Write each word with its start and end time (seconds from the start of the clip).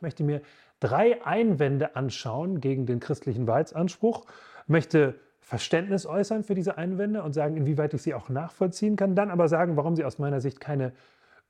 Ich 0.00 0.02
möchte 0.02 0.24
mir 0.24 0.40
drei 0.80 1.22
Einwände 1.26 1.94
anschauen 1.94 2.62
gegen 2.62 2.86
den 2.86 3.00
christlichen 3.00 3.46
Wahrheitsanspruch, 3.46 4.24
möchte 4.66 5.20
Verständnis 5.40 6.06
äußern 6.06 6.42
für 6.42 6.54
diese 6.54 6.78
Einwände 6.78 7.22
und 7.22 7.34
sagen, 7.34 7.58
inwieweit 7.58 7.92
ich 7.92 8.00
sie 8.00 8.14
auch 8.14 8.30
nachvollziehen 8.30 8.96
kann, 8.96 9.14
dann 9.14 9.30
aber 9.30 9.46
sagen, 9.48 9.76
warum 9.76 9.96
sie 9.96 10.06
aus 10.06 10.18
meiner 10.18 10.40
Sicht 10.40 10.58
keine 10.58 10.94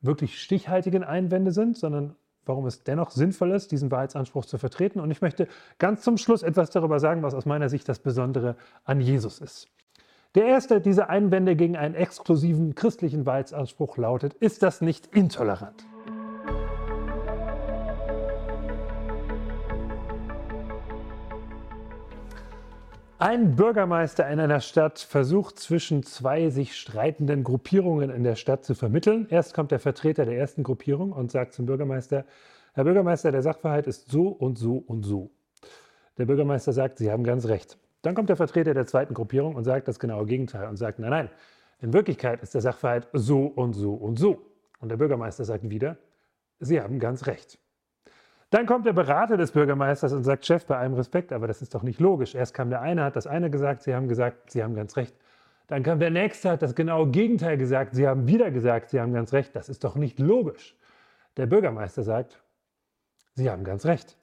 wirklich 0.00 0.42
stichhaltigen 0.42 1.04
Einwände 1.04 1.52
sind, 1.52 1.76
sondern 1.76 2.16
warum 2.44 2.66
es 2.66 2.82
dennoch 2.82 3.12
sinnvoll 3.12 3.52
ist, 3.52 3.71
diesen 3.71 3.92
Wahrheitsanspruch 3.92 4.46
zu 4.46 4.59
vertreten. 4.59 4.98
Und 4.98 5.12
ich 5.12 5.23
möchte 5.23 5.46
ganz 5.79 6.03
zum 6.03 6.17
Schluss 6.17 6.43
etwas 6.43 6.71
darüber 6.71 6.98
sagen, 6.98 7.23
was 7.23 7.35
aus 7.35 7.46
meiner 7.46 7.69
Sicht 7.69 7.89
das 7.89 8.01
Besondere 8.01 8.57
an 8.82 9.01
Jesus 9.01 9.39
ist. 9.39 9.69
Der 10.35 10.46
erste 10.46 10.80
dieser 10.80 11.09
Einwände 11.09 11.55
gegen 11.55 11.77
einen 11.77 11.95
exklusiven 11.95 12.75
christlichen 12.75 13.27
Wahrheitsanspruch 13.27 13.96
lautet, 13.96 14.35
ist 14.35 14.64
das 14.64 14.80
nicht 14.80 15.07
intolerant? 15.14 15.87
Ein 23.20 23.54
Bürgermeister 23.54 24.26
in 24.30 24.40
einer 24.40 24.60
Stadt 24.60 24.98
versucht 24.98 25.58
zwischen 25.58 26.02
zwei 26.04 26.48
sich 26.48 26.74
streitenden 26.74 27.44
Gruppierungen 27.44 28.08
in 28.08 28.24
der 28.24 28.34
Stadt 28.34 28.64
zu 28.64 28.74
vermitteln. 28.74 29.26
Erst 29.29 29.52
kommt 29.52 29.72
der 29.72 29.79
Vertreter 29.79 30.24
der 30.24 30.38
ersten 30.38 30.62
Gruppierung 30.62 31.12
und 31.12 31.30
sagt 31.30 31.52
zum 31.52 31.66
Bürgermeister, 31.66 32.24
Herr 32.72 32.84
Bürgermeister, 32.84 33.30
der 33.30 33.42
Sachverhalt 33.42 33.86
ist 33.86 34.10
so 34.10 34.28
und 34.28 34.56
so 34.56 34.83
und 34.86 35.02
so. 35.02 35.30
Der 36.16 36.24
Bürgermeister 36.24 36.72
sagt, 36.72 36.96
Sie 36.96 37.10
haben 37.12 37.22
ganz 37.22 37.44
recht. 37.44 37.77
Dann 38.00 38.14
kommt 38.14 38.30
der 38.30 38.36
Vertreter 38.36 38.72
der 38.72 38.86
zweiten 38.86 39.12
Gruppierung 39.12 39.55
und 39.55 39.64
sagt 39.64 39.86
das 39.86 39.98
genaue 39.98 40.24
Gegenteil 40.24 40.66
und 40.66 40.78
sagt, 40.78 40.98
nein, 40.98 41.10
nein, 41.10 41.30
in 41.82 41.92
Wirklichkeit 41.92 42.42
ist 42.42 42.55
der 42.55 42.62
Sachverhalt 42.62 43.06
so 43.12 43.44
und 43.44 43.74
so 43.74 43.92
und 43.92 44.18
so. 44.18 44.46
Und 44.80 44.88
der 44.88 44.96
Bürgermeister 44.96 45.44
sagt 45.44 45.68
wieder, 45.68 45.98
Sie 46.58 46.80
haben 46.80 46.98
ganz 46.98 47.27
recht. 47.27 47.58
Dann 48.50 48.67
kommt 48.67 48.84
der 48.84 48.92
Berater 48.92 49.36
des 49.36 49.53
Bürgermeisters 49.53 50.12
und 50.12 50.25
sagt, 50.25 50.45
Chef, 50.45 50.67
bei 50.67 50.77
allem 50.77 50.95
Respekt, 50.95 51.33
aber 51.33 51.47
das 51.47 51.62
ist 51.62 51.75
doch 51.75 51.84
nicht 51.84 52.00
logisch. 52.00 52.34
Erst 52.34 52.52
kam 52.52 52.69
der 52.69 52.80
eine, 52.80 53.05
hat 53.05 53.14
das 53.14 53.28
eine 53.28 53.48
gesagt, 53.48 53.83
Sie 53.83 53.94
haben 53.94 54.08
gesagt, 54.08 54.50
Sie 54.50 54.62
haben 54.62 54.74
ganz 54.74 54.97
recht. 54.97 55.14
Dann 55.69 55.84
kam 55.84 56.00
der 56.00 56.11
nächste, 56.11 56.50
hat 56.50 56.62
das 56.62 56.74
genaue 56.74 57.11
Gegenteil 57.11 57.56
gesagt, 57.56 57.94
Sie 57.94 58.08
haben 58.08 58.27
wieder 58.27 58.50
gesagt, 58.50 58.91
Sie 58.91 59.00
haben 59.00 59.12
ganz 59.12 59.33
recht. 59.33 59.55
Das 59.55 59.69
ist 59.69 59.84
doch 59.84 59.94
nicht 59.94 60.19
logisch. 60.19 60.77
Der 61.36 61.47
Bürgermeister 61.47 62.02
sagt, 62.02 62.42
Sie 63.34 63.48
haben 63.48 63.62
ganz 63.62 63.86
recht. 63.86 64.16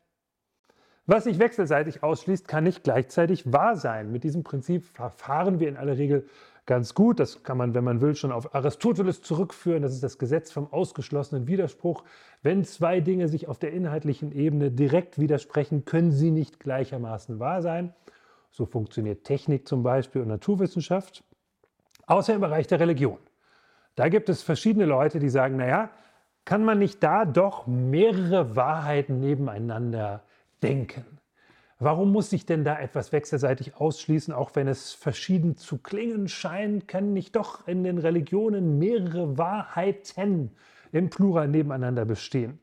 Was 1.06 1.24
sich 1.24 1.40
wechselseitig 1.40 2.04
ausschließt, 2.04 2.50
kann 2.50 2.66
nicht 2.66 2.84
gleichzeitig 2.84 3.54
wahr 3.54 3.78
sein. 3.78 4.12
Mit 4.12 4.26
diesem 4.26 4.44
Prinzip 4.44 4.84
verfahren 4.84 5.62
wir 5.62 5.70
in 5.70 5.78
aller 5.78 5.98
Regel 5.98 6.28
ganz 6.68 6.94
gut. 6.94 7.20
Das 7.20 7.42
kann 7.42 7.58
man, 7.58 7.74
wenn 7.74 7.84
man 7.84 8.02
will, 8.02 8.16
schon 8.16 8.32
auf 8.32 8.54
Aristoteles 8.54 9.24
zurückführen. 9.24 9.82
Das 9.82 9.94
ist 9.94 10.04
das 10.04 10.20
Gesetz 10.20 10.52
vom 10.52 10.72
ausgeschlossenen 10.72 11.48
Widerspruch. 11.48 12.04
Wenn 12.44 12.64
zwei 12.64 13.00
Dinge 13.00 13.28
sich 13.28 13.48
auf 13.48 13.58
der 13.58 13.74
inhaltlichen 13.74 14.32
Ebene 14.32 14.70
direkt 14.70 15.18
widersprechen, 15.18 15.86
können 15.86 16.12
sie 16.12 16.30
nicht 16.30 16.60
gleichermaßen 16.60 17.40
wahr 17.40 17.64
sein. 17.64 17.96
So 18.52 18.66
funktioniert 18.66 19.24
Technik 19.24 19.68
zum 19.68 19.82
Beispiel 19.82 20.22
und 20.22 20.28
Naturwissenschaft. 20.28 21.24
Außer 22.06 22.36
im 22.36 22.42
Bereich 22.42 22.68
der 22.68 22.80
Religion. 22.80 23.18
Da 23.96 24.10
gibt 24.10 24.30
es 24.30 24.44
verschiedene 24.44 24.86
Leute, 24.86 25.20
die 25.20 25.30
sagen, 25.30 25.58
naja, 25.58 25.90
kann 26.46 26.64
man 26.64 26.80
nicht 26.80 27.02
da 27.04 27.26
doch 27.26 27.68
mehrere 27.68 28.56
Wahrheiten 28.56 29.20
nebeneinander 29.20 30.24
denken? 30.62 31.17
Warum 31.80 32.12
muss 32.12 32.32
sich 32.32 32.48
denn 32.48 32.64
da 32.64 32.80
etwas 32.80 33.12
wechselseitig 33.12 33.76
ausschließen, 33.76 34.34
auch 34.34 34.52
wenn 34.56 34.68
es 34.68 34.94
verschieden 34.94 35.58
zu 35.58 35.78
klingen 35.78 36.28
scheint? 36.28 36.88
Können 36.88 37.14
nicht 37.14 37.36
doch 37.36 37.68
in 37.68 37.84
den 37.84 38.00
Religionen 38.00 38.80
mehrere 38.80 39.38
Wahrheiten 39.38 40.52
im 40.92 41.12
Plural 41.12 41.48
nebeneinander 41.48 42.06
bestehen? 42.06 42.60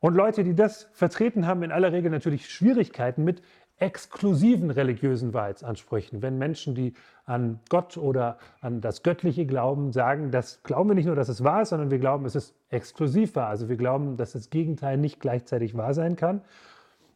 Und 0.00 0.14
Leute, 0.14 0.44
die 0.44 0.54
das 0.54 0.88
vertreten, 0.94 1.46
haben 1.46 1.62
in 1.62 1.72
aller 1.72 1.92
Regel 1.92 2.10
natürlich 2.10 2.48
Schwierigkeiten 2.48 3.22
mit 3.22 3.42
exklusiven 3.76 4.70
religiösen 4.70 5.34
Wahrheitsansprüchen. 5.34 6.22
Wenn 6.22 6.38
Menschen, 6.38 6.74
die 6.74 6.94
an 7.24 7.60
Gott 7.68 7.96
oder 7.98 8.38
an 8.60 8.80
das 8.80 9.02
Göttliche 9.02 9.44
glauben, 9.44 9.92
sagen, 9.92 10.30
das 10.30 10.62
glauben 10.62 10.90
wir 10.90 10.94
nicht 10.94 11.06
nur, 11.06 11.16
dass 11.16 11.28
es 11.28 11.44
wahr 11.44 11.62
ist, 11.62 11.70
sondern 11.70 11.90
wir 11.90 11.98
glauben, 11.98 12.24
es 12.24 12.34
ist 12.34 12.54
exklusiv 12.70 13.36
wahr. 13.36 13.48
Also 13.48 13.68
wir 13.68 13.76
glauben, 13.76 14.16
dass 14.16 14.32
das 14.32 14.50
Gegenteil 14.50 14.96
nicht 14.96 15.20
gleichzeitig 15.20 15.76
wahr 15.76 15.94
sein 15.94 16.16
kann. 16.16 16.42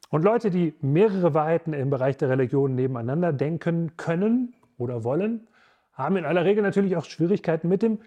Und 0.09 0.25
Leute, 0.25 0.51
die 0.51 0.75
mehrere 0.81 1.35
Wahrheiten 1.35 1.73
im 1.73 1.91
Bereich 1.91 2.17
der 2.17 2.29
Religion 2.29 2.75
nebeneinander 2.75 3.33
denken 3.33 3.97
können 3.97 4.55
oder 4.79 5.05
wollen, 5.05 5.49
haben 5.93 6.17
in 6.17 6.25
aller 6.25 6.45
Regel 6.45 6.63
natürlich 6.63 6.97
auch 6.97 7.05
Schwierigkeiten 7.05 7.69
mit 7.69 7.83
dem 7.83 7.99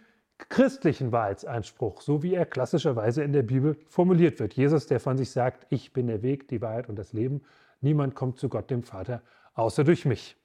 christlichen 0.47 1.11
Wahrheitsanspruch, 1.11 2.01
so 2.01 2.23
wie 2.23 2.33
er 2.33 2.45
klassischerweise 2.45 3.23
in 3.23 3.33
der 3.33 3.43
Bibel 3.43 3.75
formuliert 3.89 4.39
wird. 4.39 4.53
Jesus, 4.53 4.87
der 4.87 5.01
von 5.01 5.17
sich 5.17 5.31
sagt, 5.31 5.67
ich 5.69 5.91
bin 5.91 6.07
der 6.07 6.21
Weg, 6.21 6.47
die 6.47 6.61
Wahrheit 6.61 6.87
und 6.87 6.97
das 6.97 7.11
Leben. 7.11 7.41
Niemand 7.81 8.15
kommt 8.15 8.39
zu 8.39 8.47
Gott, 8.47 8.69
dem 8.69 8.83
Vater, 8.83 9.21
außer 9.53 9.83
durch 9.83 10.05
mich. 10.05 10.37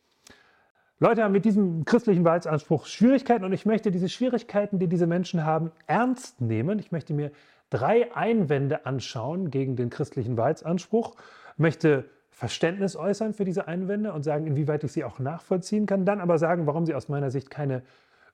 Leute 0.98 1.22
haben 1.22 1.32
mit 1.32 1.44
diesem 1.44 1.84
christlichen 1.84 2.24
Wahrheitsanspruch 2.24 2.86
Schwierigkeiten 2.86 3.44
und 3.44 3.52
ich 3.52 3.66
möchte 3.66 3.90
diese 3.90 4.08
Schwierigkeiten, 4.08 4.78
die 4.78 4.88
diese 4.88 5.06
Menschen 5.06 5.44
haben, 5.44 5.70
ernst 5.86 6.40
nehmen. 6.40 6.78
Ich 6.78 6.92
möchte 6.92 7.14
mir 7.14 7.30
drei 7.70 8.14
Einwände 8.14 8.86
anschauen 8.86 9.50
gegen 9.50 9.76
den 9.76 9.90
christlichen 9.90 10.36
Wahrheitsanspruch 10.36 11.14
möchte 11.56 12.04
Verständnis 12.30 12.96
äußern 12.96 13.32
für 13.32 13.44
diese 13.44 13.68
Einwände 13.68 14.12
und 14.12 14.24
sagen, 14.24 14.46
inwieweit 14.46 14.82
ich 14.84 14.92
sie 14.92 15.04
auch 15.04 15.18
nachvollziehen 15.18 15.86
kann, 15.86 16.04
dann 16.04 16.20
aber 16.20 16.38
sagen, 16.38 16.66
warum 16.66 16.84
sie 16.84 16.94
aus 16.94 17.08
meiner 17.08 17.30
Sicht 17.30 17.50
keine 17.50 17.82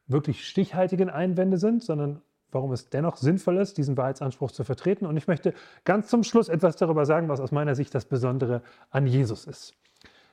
wirklich 0.06 0.46
stichhaltigen 0.46 1.10
Einwände 1.10 1.58
sind, 1.58 1.82
sondern 1.82 2.22
warum 2.50 2.72
es 2.72 2.88
dennoch 2.88 3.16
sinnvoll 3.16 3.58
ist, 3.58 3.78
diesen 3.78 3.96
Wahrheitsanspruch 3.96 4.50
zu 4.50 4.64
vertreten. 4.64 5.06
Und 5.06 5.16
ich 5.16 5.28
möchte 5.28 5.54
ganz 5.84 6.08
zum 6.08 6.24
Schluss 6.24 6.48
etwas 6.48 6.76
darüber 6.76 7.06
sagen, 7.06 7.28
was 7.28 7.40
aus 7.40 7.52
meiner 7.52 7.74
Sicht 7.74 7.94
das 7.94 8.06
Besondere 8.06 8.62
an 8.90 9.06
Jesus 9.06 9.44
ist. 9.44 9.74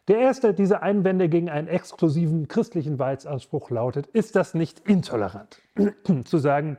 Der 0.07 0.19
erste 0.19 0.53
dieser 0.53 0.81
Einwände 0.81 1.27
gegen 1.27 1.49
einen 1.49 1.67
exklusiven 1.67 2.47
christlichen 2.47 2.97
Wahrheitsanspruch 2.97 3.69
lautet, 3.69 4.07
ist 4.07 4.37
das 4.37 4.53
nicht 4.53 4.79
intolerant? 4.87 5.61
zu 6.23 6.37
sagen, 6.37 6.77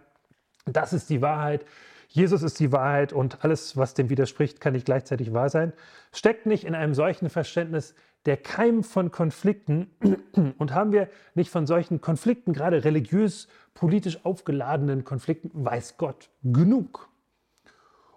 das 0.64 0.92
ist 0.92 1.10
die 1.10 1.20
Wahrheit, 1.20 1.64
Jesus 2.08 2.42
ist 2.42 2.58
die 2.58 2.72
Wahrheit 2.72 3.12
und 3.12 3.44
alles, 3.44 3.76
was 3.76 3.92
dem 3.92 4.08
widerspricht, 4.08 4.60
kann 4.60 4.72
nicht 4.72 4.86
gleichzeitig 4.86 5.34
wahr 5.34 5.50
sein, 5.50 5.74
steckt 6.10 6.46
nicht 6.46 6.64
in 6.64 6.74
einem 6.74 6.94
solchen 6.94 7.28
Verständnis 7.28 7.94
der 8.24 8.38
Keim 8.38 8.82
von 8.82 9.10
Konflikten 9.10 9.91
und 10.58 10.74
haben 10.74 10.92
wir 10.92 11.08
nicht 11.34 11.50
von 11.50 11.66
solchen 11.66 12.00
Konflikten, 12.00 12.54
gerade 12.54 12.84
religiös, 12.84 13.46
politisch 13.74 14.24
aufgeladenen 14.24 15.04
Konflikten, 15.04 15.50
weiß 15.64 15.98
Gott 15.98 16.30
genug. 16.42 17.08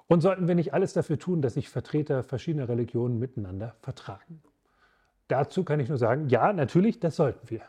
Und 0.08 0.22
sollten 0.22 0.48
wir 0.48 0.56
nicht 0.56 0.74
alles 0.74 0.94
dafür 0.94 1.20
tun, 1.20 1.42
dass 1.42 1.54
sich 1.54 1.70
Vertreter 1.70 2.24
verschiedener 2.24 2.70
Religionen 2.70 3.20
miteinander 3.20 3.76
vertragen? 3.82 4.42
Dazu 5.32 5.64
kann 5.64 5.80
ich 5.80 5.88
nur 5.88 5.98
sagen, 5.98 6.28
ja, 6.28 6.52
natürlich, 6.52 7.00
das 7.00 7.16
sollten 7.16 7.50
wir. 7.50 7.62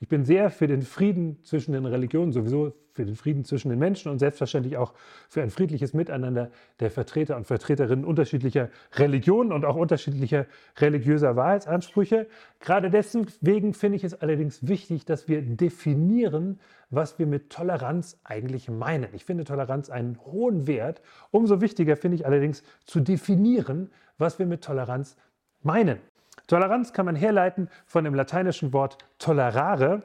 Ich 0.00 0.08
bin 0.08 0.24
sehr 0.24 0.50
für 0.50 0.66
den 0.66 0.82
Frieden 0.82 1.42
zwischen 1.44 1.72
den 1.72 1.86
Religionen, 1.86 2.32
sowieso 2.32 2.72
für 2.92 3.04
den 3.04 3.14
Frieden 3.14 3.44
zwischen 3.44 3.68
den 3.68 3.78
Menschen 3.78 4.10
und 4.10 4.18
selbstverständlich 4.18 4.76
auch 4.76 4.94
für 5.28 5.42
ein 5.42 5.50
friedliches 5.50 5.92
Miteinander 5.92 6.50
der 6.80 6.90
Vertreter 6.90 7.36
und 7.36 7.46
Vertreterinnen 7.46 8.04
unterschiedlicher 8.04 8.68
Religionen 8.94 9.52
und 9.52 9.64
auch 9.64 9.76
unterschiedlicher 9.76 10.46
religiöser 10.78 11.36
Wahrheitsansprüche. 11.36 12.26
Gerade 12.58 12.90
deswegen 12.90 13.74
finde 13.74 13.96
ich 13.96 14.04
es 14.04 14.14
allerdings 14.14 14.66
wichtig, 14.66 15.04
dass 15.04 15.28
wir 15.28 15.42
definieren, 15.42 16.58
was 16.90 17.18
wir 17.20 17.26
mit 17.26 17.50
Toleranz 17.50 18.20
eigentlich 18.24 18.68
meinen. 18.68 19.14
Ich 19.14 19.24
finde 19.24 19.44
Toleranz 19.44 19.90
einen 19.90 20.18
hohen 20.24 20.66
Wert. 20.66 21.00
Umso 21.30 21.60
wichtiger 21.60 21.96
finde 21.96 22.16
ich 22.16 22.26
allerdings 22.26 22.64
zu 22.86 23.00
definieren, 23.00 23.90
was 24.16 24.38
wir 24.38 24.46
mit 24.46 24.62
Toleranz 24.62 25.16
meinen. 25.62 25.98
Toleranz 26.46 26.92
kann 26.92 27.06
man 27.06 27.16
herleiten 27.16 27.68
von 27.86 28.04
dem 28.04 28.14
lateinischen 28.14 28.72
Wort 28.72 28.98
tolerare, 29.18 30.02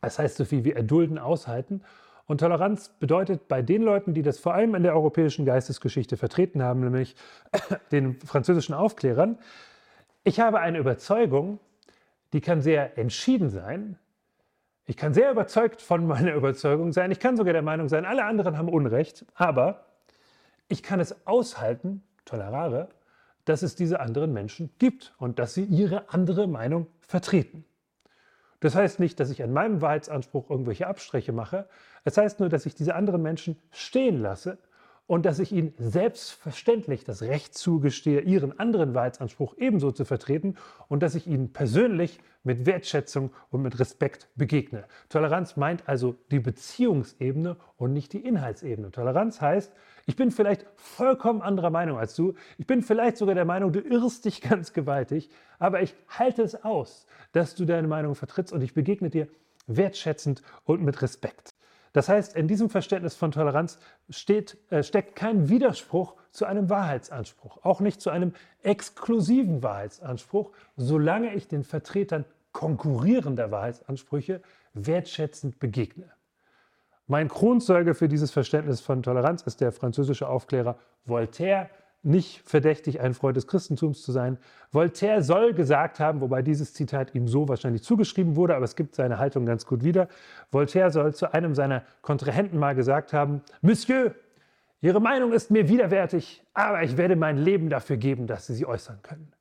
das 0.00 0.18
heißt 0.18 0.36
so 0.36 0.44
viel 0.44 0.64
wie 0.64 0.72
erdulden, 0.72 1.18
aushalten. 1.18 1.82
Und 2.26 2.38
Toleranz 2.38 2.88
bedeutet 2.88 3.48
bei 3.48 3.62
den 3.62 3.82
Leuten, 3.82 4.14
die 4.14 4.22
das 4.22 4.38
vor 4.38 4.54
allem 4.54 4.74
in 4.74 4.82
der 4.82 4.94
europäischen 4.94 5.44
Geistesgeschichte 5.44 6.16
vertreten 6.16 6.62
haben, 6.62 6.80
nämlich 6.80 7.14
den 7.92 8.18
französischen 8.20 8.74
Aufklärern, 8.74 9.38
ich 10.24 10.38
habe 10.38 10.60
eine 10.60 10.78
Überzeugung, 10.78 11.58
die 12.32 12.40
kann 12.40 12.60
sehr 12.60 12.96
entschieden 12.96 13.50
sein. 13.50 13.98
Ich 14.86 14.96
kann 14.96 15.14
sehr 15.14 15.30
überzeugt 15.30 15.82
von 15.82 16.06
meiner 16.06 16.34
Überzeugung 16.36 16.92
sein. 16.92 17.10
Ich 17.10 17.18
kann 17.18 17.36
sogar 17.36 17.52
der 17.52 17.62
Meinung 17.62 17.88
sein, 17.88 18.04
alle 18.04 18.24
anderen 18.24 18.56
haben 18.56 18.68
Unrecht. 18.68 19.26
Aber 19.34 19.84
ich 20.68 20.82
kann 20.82 21.00
es 21.00 21.26
aushalten, 21.26 22.02
tolerare, 22.24 22.88
dass 23.44 23.62
es 23.62 23.74
diese 23.74 24.00
anderen 24.00 24.32
Menschen 24.32 24.70
gibt 24.78 25.14
und 25.18 25.38
dass 25.38 25.54
sie 25.54 25.64
ihre 25.64 26.12
andere 26.12 26.46
Meinung 26.46 26.86
vertreten. 27.00 27.64
Das 28.60 28.76
heißt 28.76 29.00
nicht, 29.00 29.18
dass 29.18 29.30
ich 29.30 29.42
an 29.42 29.52
meinem 29.52 29.80
Wahrheitsanspruch 29.80 30.48
irgendwelche 30.48 30.86
Abstriche 30.86 31.32
mache. 31.32 31.68
Es 32.04 32.16
heißt 32.16 32.38
nur, 32.38 32.48
dass 32.48 32.64
ich 32.64 32.76
diese 32.76 32.94
anderen 32.94 33.20
Menschen 33.20 33.58
stehen 33.72 34.20
lasse 34.20 34.58
und 35.06 35.26
dass 35.26 35.40
ich 35.40 35.52
ihnen 35.52 35.74
selbstverständlich 35.78 37.02
das 37.02 37.22
Recht 37.22 37.54
zugestehe, 37.58 38.20
ihren 38.20 38.58
anderen 38.60 38.94
Wahrheitsanspruch 38.94 39.56
ebenso 39.58 39.90
zu 39.90 40.04
vertreten 40.04 40.54
und 40.88 41.02
dass 41.02 41.16
ich 41.16 41.26
ihnen 41.26 41.52
persönlich 41.52 42.20
mit 42.44 42.64
Wertschätzung 42.64 43.32
und 43.50 43.62
mit 43.62 43.80
Respekt 43.80 44.28
begegne. 44.36 44.84
Toleranz 45.08 45.56
meint 45.56 45.88
also 45.88 46.14
die 46.30 46.40
Beziehungsebene 46.40 47.56
und 47.76 47.92
nicht 47.92 48.12
die 48.12 48.24
Inhaltsebene. 48.24 48.92
Toleranz 48.92 49.40
heißt, 49.40 49.72
Ich 50.06 50.16
bin 50.16 50.30
vielleicht 50.30 50.66
vollkommen 50.76 51.42
anderer 51.42 51.70
Meinung 51.70 51.98
als 51.98 52.14
du. 52.14 52.34
Ich 52.58 52.66
bin 52.66 52.82
vielleicht 52.82 53.16
sogar 53.16 53.34
der 53.34 53.44
Meinung, 53.44 53.72
du 53.72 53.80
irrst 53.80 54.24
dich 54.24 54.40
ganz 54.42 54.72
gewaltig. 54.72 55.30
Aber 55.58 55.82
ich 55.82 55.94
halte 56.08 56.42
es 56.42 56.64
aus, 56.64 57.06
dass 57.32 57.54
du 57.54 57.64
deine 57.64 57.88
Meinung 57.88 58.14
vertrittst 58.14 58.52
und 58.52 58.62
ich 58.62 58.74
begegne 58.74 59.10
dir 59.10 59.28
wertschätzend 59.66 60.42
und 60.64 60.82
mit 60.82 61.02
Respekt. 61.02 61.54
Das 61.92 62.08
heißt, 62.08 62.34
in 62.36 62.48
diesem 62.48 62.70
Verständnis 62.70 63.14
von 63.14 63.32
Toleranz 63.32 63.78
steht, 64.08 64.56
äh, 64.70 64.82
steckt 64.82 65.14
kein 65.14 65.48
Widerspruch 65.48 66.14
zu 66.30 66.46
einem 66.46 66.70
Wahrheitsanspruch, 66.70 67.58
auch 67.64 67.80
nicht 67.80 68.00
zu 68.00 68.10
einem 68.10 68.32
exklusiven 68.62 69.62
Wahrheitsanspruch, 69.62 70.52
solange 70.76 71.34
ich 71.34 71.48
den 71.48 71.64
Vertretern 71.64 72.24
konkurrierender 72.52 73.50
Wahrheitsansprüche 73.50 74.42
wertschätzend 74.72 75.58
begegne. 75.58 76.10
Mein 77.06 77.28
Kronzeuge 77.28 77.94
für 77.94 78.08
dieses 78.08 78.30
Verständnis 78.30 78.80
von 78.80 79.02
Toleranz 79.02 79.42
ist 79.42 79.60
der 79.60 79.72
französische 79.72 80.28
Aufklärer 80.28 80.76
Voltaire, 81.04 81.68
nicht 82.04 82.42
verdächtig, 82.48 83.00
ein 83.00 83.14
Freund 83.14 83.36
des 83.36 83.46
Christentums 83.46 84.02
zu 84.02 84.10
sein. 84.10 84.38
Voltaire 84.72 85.22
soll 85.22 85.54
gesagt 85.54 86.00
haben, 86.00 86.20
wobei 86.20 86.42
dieses 86.42 86.74
Zitat 86.74 87.14
ihm 87.14 87.28
so 87.28 87.48
wahrscheinlich 87.48 87.82
zugeschrieben 87.82 88.34
wurde, 88.34 88.56
aber 88.56 88.64
es 88.64 88.74
gibt 88.74 88.96
seine 88.96 89.18
Haltung 89.18 89.46
ganz 89.46 89.66
gut 89.66 89.84
wieder. 89.84 90.08
Voltaire 90.50 90.90
soll 90.90 91.14
zu 91.14 91.32
einem 91.32 91.54
seiner 91.54 91.84
Kontrahenten 92.02 92.58
mal 92.58 92.74
gesagt 92.74 93.12
haben, 93.12 93.42
Monsieur, 93.60 94.14
Ihre 94.80 95.00
Meinung 95.00 95.32
ist 95.32 95.52
mir 95.52 95.68
widerwärtig, 95.68 96.42
aber 96.54 96.82
ich 96.82 96.96
werde 96.96 97.14
mein 97.14 97.38
Leben 97.38 97.68
dafür 97.68 97.96
geben, 97.96 98.26
dass 98.26 98.48
Sie 98.48 98.54
sie 98.54 98.66
äußern 98.66 98.98
können. 99.02 99.32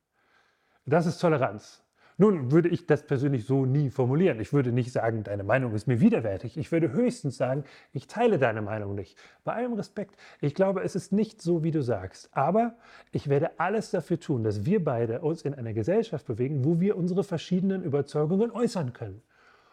Das 0.85 1.07
ist 1.07 1.17
Toleranz. 1.17 1.83
Nun 2.17 2.51
würde 2.51 2.69
ich 2.69 2.85
das 2.85 3.05
persönlich 3.05 3.45
so 3.45 3.65
nie 3.65 3.89
formulieren. 3.89 4.39
Ich 4.39 4.53
würde 4.53 4.71
nicht 4.71 4.91
sagen, 4.91 5.23
deine 5.23 5.43
Meinung 5.43 5.73
ist 5.73 5.87
mir 5.87 6.01
widerwärtig. 6.01 6.57
Ich 6.57 6.71
würde 6.71 6.91
höchstens 6.91 7.37
sagen, 7.37 7.63
ich 7.93 8.07
teile 8.07 8.37
deine 8.37 8.61
Meinung 8.61 8.95
nicht. 8.95 9.17
Bei 9.43 9.53
allem 9.53 9.73
Respekt, 9.73 10.15
ich 10.39 10.53
glaube, 10.53 10.83
es 10.83 10.95
ist 10.95 11.11
nicht 11.11 11.41
so, 11.41 11.63
wie 11.63 11.71
du 11.71 11.81
sagst. 11.81 12.29
Aber 12.31 12.75
ich 13.11 13.29
werde 13.29 13.59
alles 13.59 13.91
dafür 13.91 14.19
tun, 14.19 14.43
dass 14.43 14.65
wir 14.65 14.83
beide 14.83 15.21
uns 15.21 15.41
in 15.41 15.53
einer 15.53 15.73
Gesellschaft 15.73 16.25
bewegen, 16.27 16.65
wo 16.65 16.79
wir 16.79 16.97
unsere 16.97 17.23
verschiedenen 17.23 17.83
Überzeugungen 17.83 18.51
äußern 18.51 18.93
können. 18.93 19.21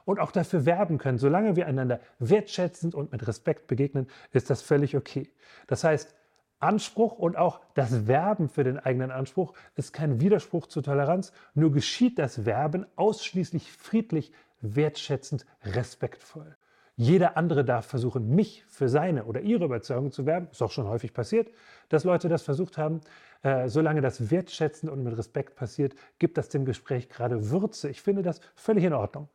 Und 0.04 0.20
auch 0.20 0.30
dafür 0.30 0.64
werben 0.64 0.96
können. 0.96 1.18
Solange 1.18 1.54
wir 1.54 1.66
einander 1.66 2.00
wertschätzend 2.18 2.94
und 2.94 3.12
mit 3.12 3.28
Respekt 3.28 3.66
begegnen, 3.66 4.06
ist 4.32 4.48
das 4.48 4.62
völlig 4.62 4.96
okay. 4.96 5.28
Das 5.66 5.84
heißt, 5.84 6.14
Anspruch 6.60 7.18
und 7.18 7.36
auch 7.36 7.60
das 7.74 8.06
Werben 8.06 8.48
für 8.48 8.64
den 8.64 8.78
eigenen 8.78 9.10
Anspruch 9.10 9.52
ist 9.76 9.92
kein 9.92 10.20
Widerspruch 10.20 10.66
zur 10.66 10.82
Toleranz, 10.82 11.32
nur 11.54 11.72
geschieht 11.72 12.18
das 12.18 12.44
Werben 12.44 12.86
ausschließlich 12.96 13.70
friedlich, 13.72 14.32
wertschätzend, 14.60 15.46
respektvoll. 15.64 16.56
Jeder 16.96 17.36
andere 17.36 17.64
darf 17.64 17.86
versuchen, 17.86 18.34
mich 18.34 18.64
für 18.66 18.88
seine 18.88 19.26
oder 19.26 19.40
ihre 19.40 19.66
Überzeugung 19.66 20.10
zu 20.10 20.26
werben. 20.26 20.48
Ist 20.50 20.60
auch 20.62 20.72
schon 20.72 20.88
häufig 20.88 21.12
passiert, 21.12 21.48
dass 21.90 22.02
Leute 22.02 22.28
das 22.28 22.42
versucht 22.42 22.76
haben. 22.76 23.02
Äh, 23.42 23.68
solange 23.68 24.00
das 24.00 24.32
wertschätzend 24.32 24.90
und 24.90 25.04
mit 25.04 25.16
Respekt 25.16 25.54
passiert, 25.54 25.94
gibt 26.18 26.36
das 26.38 26.48
dem 26.48 26.64
Gespräch 26.64 27.08
gerade 27.08 27.50
Würze. 27.52 27.88
Ich 27.88 28.02
finde 28.02 28.22
das 28.22 28.40
völlig 28.56 28.82
in 28.82 28.94
Ordnung. 28.94 29.28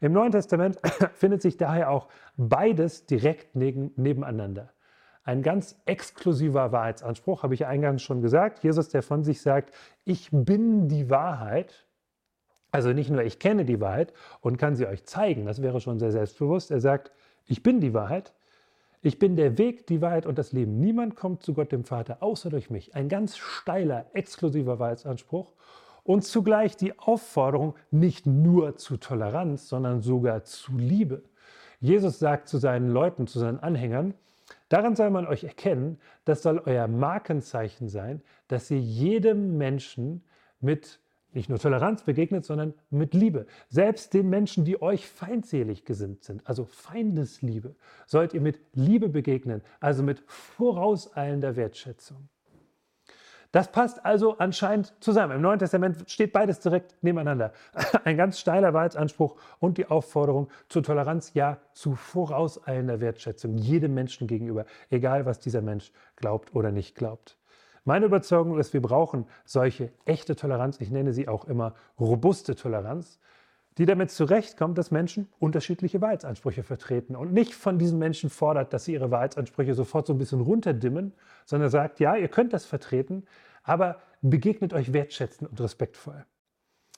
Im 0.00 0.12
Neuen 0.12 0.30
Testament 0.30 0.78
findet 1.14 1.42
sich 1.42 1.56
daher 1.56 1.90
auch 1.90 2.06
beides 2.36 3.04
direkt 3.06 3.56
neben, 3.56 3.90
nebeneinander 3.96 4.70
ein 5.28 5.42
ganz 5.42 5.78
exklusiver 5.84 6.72
Wahrheitsanspruch, 6.72 7.42
habe 7.42 7.52
ich 7.52 7.66
eingangs 7.66 8.00
schon 8.00 8.22
gesagt. 8.22 8.64
Jesus, 8.64 8.88
der 8.88 9.02
von 9.02 9.24
sich 9.24 9.42
sagt, 9.42 9.74
ich 10.06 10.30
bin 10.32 10.88
die 10.88 11.10
Wahrheit. 11.10 11.84
Also 12.70 12.94
nicht 12.94 13.10
nur 13.10 13.22
ich 13.22 13.38
kenne 13.38 13.66
die 13.66 13.78
Wahrheit 13.78 14.14
und 14.40 14.56
kann 14.56 14.74
sie 14.74 14.86
euch 14.86 15.04
zeigen, 15.04 15.44
das 15.44 15.60
wäre 15.60 15.82
schon 15.82 15.98
sehr 15.98 16.12
selbstbewusst. 16.12 16.70
Er 16.70 16.80
sagt, 16.80 17.12
ich 17.44 17.62
bin 17.62 17.78
die 17.78 17.92
Wahrheit. 17.92 18.32
Ich 19.02 19.18
bin 19.18 19.36
der 19.36 19.58
Weg, 19.58 19.86
die 19.86 20.00
Wahrheit 20.00 20.24
und 20.24 20.38
das 20.38 20.52
Leben. 20.52 20.80
Niemand 20.80 21.14
kommt 21.14 21.42
zu 21.42 21.52
Gott 21.52 21.72
dem 21.72 21.84
Vater 21.84 22.22
außer 22.22 22.48
durch 22.48 22.70
mich. 22.70 22.94
Ein 22.94 23.10
ganz 23.10 23.36
steiler, 23.36 24.06
exklusiver 24.14 24.78
Wahrheitsanspruch 24.78 25.52
und 26.04 26.24
zugleich 26.24 26.74
die 26.78 26.98
Aufforderung 26.98 27.74
nicht 27.90 28.24
nur 28.24 28.76
zu 28.76 28.96
Toleranz, 28.96 29.68
sondern 29.68 30.00
sogar 30.00 30.44
zu 30.44 30.78
Liebe. 30.78 31.22
Jesus 31.80 32.18
sagt 32.18 32.48
zu 32.48 32.56
seinen 32.56 32.88
Leuten, 32.88 33.26
zu 33.26 33.38
seinen 33.38 33.60
Anhängern, 33.60 34.14
Daran 34.68 34.96
soll 34.96 35.10
man 35.10 35.26
euch 35.26 35.44
erkennen, 35.44 35.98
das 36.24 36.42
soll 36.42 36.60
euer 36.64 36.88
Markenzeichen 36.88 37.88
sein, 37.88 38.22
dass 38.48 38.70
ihr 38.70 38.80
jedem 38.80 39.56
Menschen 39.56 40.24
mit 40.60 41.00
nicht 41.32 41.48
nur 41.48 41.58
Toleranz 41.58 42.02
begegnet, 42.02 42.44
sondern 42.44 42.74
mit 42.90 43.14
Liebe. 43.14 43.46
Selbst 43.68 44.14
den 44.14 44.30
Menschen, 44.30 44.64
die 44.64 44.80
euch 44.80 45.06
feindselig 45.06 45.84
gesinnt 45.84 46.24
sind, 46.24 46.46
also 46.46 46.64
Feindesliebe, 46.64 47.76
sollt 48.06 48.34
ihr 48.34 48.40
mit 48.40 48.60
Liebe 48.72 49.08
begegnen, 49.08 49.62
also 49.80 50.02
mit 50.02 50.22
vorauseilender 50.26 51.56
Wertschätzung. 51.56 52.28
Das 53.50 53.72
passt 53.72 54.04
also 54.04 54.36
anscheinend 54.36 54.92
zusammen. 55.00 55.36
Im 55.36 55.40
Neuen 55.40 55.58
Testament 55.58 56.10
steht 56.10 56.32
beides 56.32 56.60
direkt 56.60 56.94
nebeneinander. 57.02 57.52
Ein 58.04 58.18
ganz 58.18 58.38
steiler 58.38 58.74
Wahrheitsanspruch 58.74 59.36
und 59.58 59.78
die 59.78 59.86
Aufforderung 59.86 60.48
zur 60.68 60.82
Toleranz, 60.82 61.32
ja, 61.32 61.58
zu 61.72 61.94
vorauseilender 61.94 63.00
Wertschätzung 63.00 63.56
jedem 63.56 63.94
Menschen 63.94 64.26
gegenüber, 64.26 64.66
egal 64.90 65.24
was 65.24 65.40
dieser 65.40 65.62
Mensch 65.62 65.92
glaubt 66.16 66.54
oder 66.54 66.72
nicht 66.72 66.94
glaubt. 66.94 67.38
Meine 67.84 68.04
Überzeugung 68.04 68.58
ist, 68.58 68.74
wir 68.74 68.82
brauchen 68.82 69.24
solche 69.46 69.92
echte 70.04 70.36
Toleranz, 70.36 70.78
ich 70.80 70.90
nenne 70.90 71.14
sie 71.14 71.26
auch 71.26 71.46
immer 71.46 71.74
robuste 71.98 72.54
Toleranz, 72.54 73.18
die 73.78 73.86
damit 73.86 74.10
zurechtkommt, 74.10 74.76
dass 74.76 74.90
Menschen 74.90 75.28
unterschiedliche 75.38 76.00
Wahrheitsansprüche 76.00 76.64
vertreten 76.64 77.16
und 77.16 77.32
nicht 77.32 77.54
von 77.54 77.78
diesen 77.78 77.98
Menschen 77.98 78.28
fordert, 78.28 78.72
dass 78.72 78.84
sie 78.84 78.92
ihre 78.92 79.10
Wahrheitsansprüche 79.10 79.74
sofort 79.74 80.06
so 80.06 80.12
ein 80.12 80.18
bisschen 80.18 80.40
runterdimmen, 80.40 81.12
sondern 81.46 81.70
sagt, 81.70 82.00
ja, 82.00 82.16
ihr 82.16 82.28
könnt 82.28 82.52
das 82.52 82.66
vertreten, 82.66 83.24
aber 83.62 83.98
begegnet 84.20 84.74
euch 84.74 84.92
wertschätzend 84.92 85.50
und 85.50 85.60
respektvoll. 85.60 86.24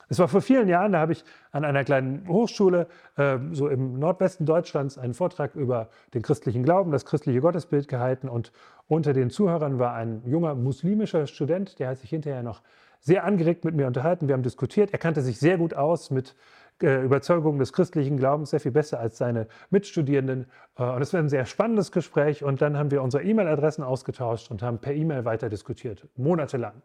Es 0.08 0.18
war 0.18 0.26
vor 0.26 0.40
vielen 0.40 0.66
Jahren, 0.66 0.92
da 0.92 0.98
habe 0.98 1.12
ich 1.12 1.24
an 1.52 1.64
einer 1.64 1.84
kleinen 1.84 2.26
Hochschule, 2.26 2.88
äh, 3.16 3.38
so 3.52 3.68
im 3.68 4.00
Nordwesten 4.00 4.44
Deutschlands, 4.44 4.98
einen 4.98 5.14
Vortrag 5.14 5.54
über 5.54 5.88
den 6.14 6.22
christlichen 6.22 6.64
Glauben, 6.64 6.90
das 6.90 7.04
christliche 7.04 7.40
Gottesbild 7.40 7.86
gehalten. 7.86 8.28
Und 8.28 8.50
unter 8.88 9.12
den 9.12 9.30
Zuhörern 9.30 9.78
war 9.78 9.94
ein 9.94 10.22
junger 10.26 10.56
muslimischer 10.56 11.28
Student, 11.28 11.78
der 11.78 11.90
hat 11.90 11.98
sich 11.98 12.10
hinterher 12.10 12.42
noch 12.42 12.62
sehr 12.98 13.24
angeregt 13.24 13.64
mit 13.64 13.76
mir 13.76 13.86
unterhalten. 13.86 14.26
Wir 14.26 14.34
haben 14.34 14.42
diskutiert. 14.42 14.92
Er 14.92 14.98
kannte 14.98 15.22
sich 15.22 15.38
sehr 15.38 15.58
gut 15.58 15.74
aus 15.74 16.10
mit 16.10 16.34
äh, 16.82 17.02
Überzeugung 17.02 17.58
des 17.58 17.72
christlichen 17.72 18.16
Glaubens 18.16 18.50
sehr 18.50 18.60
viel 18.60 18.72
besser 18.72 19.00
als 19.00 19.18
seine 19.18 19.46
Mitstudierenden. 19.70 20.46
Äh, 20.76 20.84
und 20.84 21.02
es 21.02 21.12
war 21.12 21.20
ein 21.20 21.28
sehr 21.28 21.46
spannendes 21.46 21.92
Gespräch. 21.92 22.42
Und 22.44 22.62
dann 22.62 22.76
haben 22.76 22.90
wir 22.90 23.02
unsere 23.02 23.22
E-Mail-Adressen 23.22 23.84
ausgetauscht 23.84 24.50
und 24.50 24.62
haben 24.62 24.78
per 24.78 24.94
E-Mail 24.94 25.24
weiter 25.24 25.48
diskutiert, 25.48 26.08
monatelang. 26.16 26.82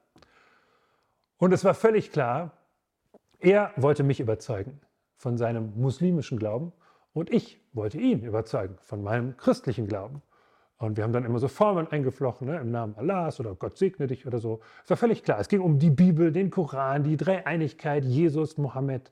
Und 1.37 1.53
es 1.53 1.65
war 1.65 1.73
völlig 1.73 2.11
klar, 2.11 2.51
er 3.39 3.71
wollte 3.75 4.03
mich 4.03 4.19
überzeugen 4.19 4.79
von 5.17 5.37
seinem 5.37 5.73
muslimischen 5.75 6.39
Glauben 6.39 6.71
und 7.13 7.31
ich 7.31 7.61
wollte 7.73 7.97
ihn 7.97 8.23
überzeugen 8.23 8.75
von 8.81 9.03
meinem 9.03 9.37
christlichen 9.37 9.87
Glauben. 9.87 10.21
Und 10.77 10.97
wir 10.97 11.03
haben 11.05 11.13
dann 11.13 11.23
immer 11.23 11.39
so 11.39 11.47
Formeln 11.47 11.87
eingeflochten, 11.87 12.47
ne, 12.47 12.59
im 12.59 12.69
Namen 12.69 12.95
Allahs 12.97 13.39
oder 13.39 13.55
Gott 13.55 13.77
segne 13.77 14.07
dich 14.07 14.27
oder 14.27 14.39
so. 14.39 14.59
Es 14.83 14.89
war 14.89 14.97
völlig 14.97 15.23
klar. 15.23 15.39
Es 15.39 15.47
ging 15.47 15.61
um 15.61 15.79
die 15.79 15.89
Bibel, 15.89 16.31
den 16.33 16.49
Koran, 16.49 17.03
die 17.03 17.15
Dreieinigkeit, 17.15 18.03
Jesus, 18.03 18.57
Mohammed. 18.57 19.11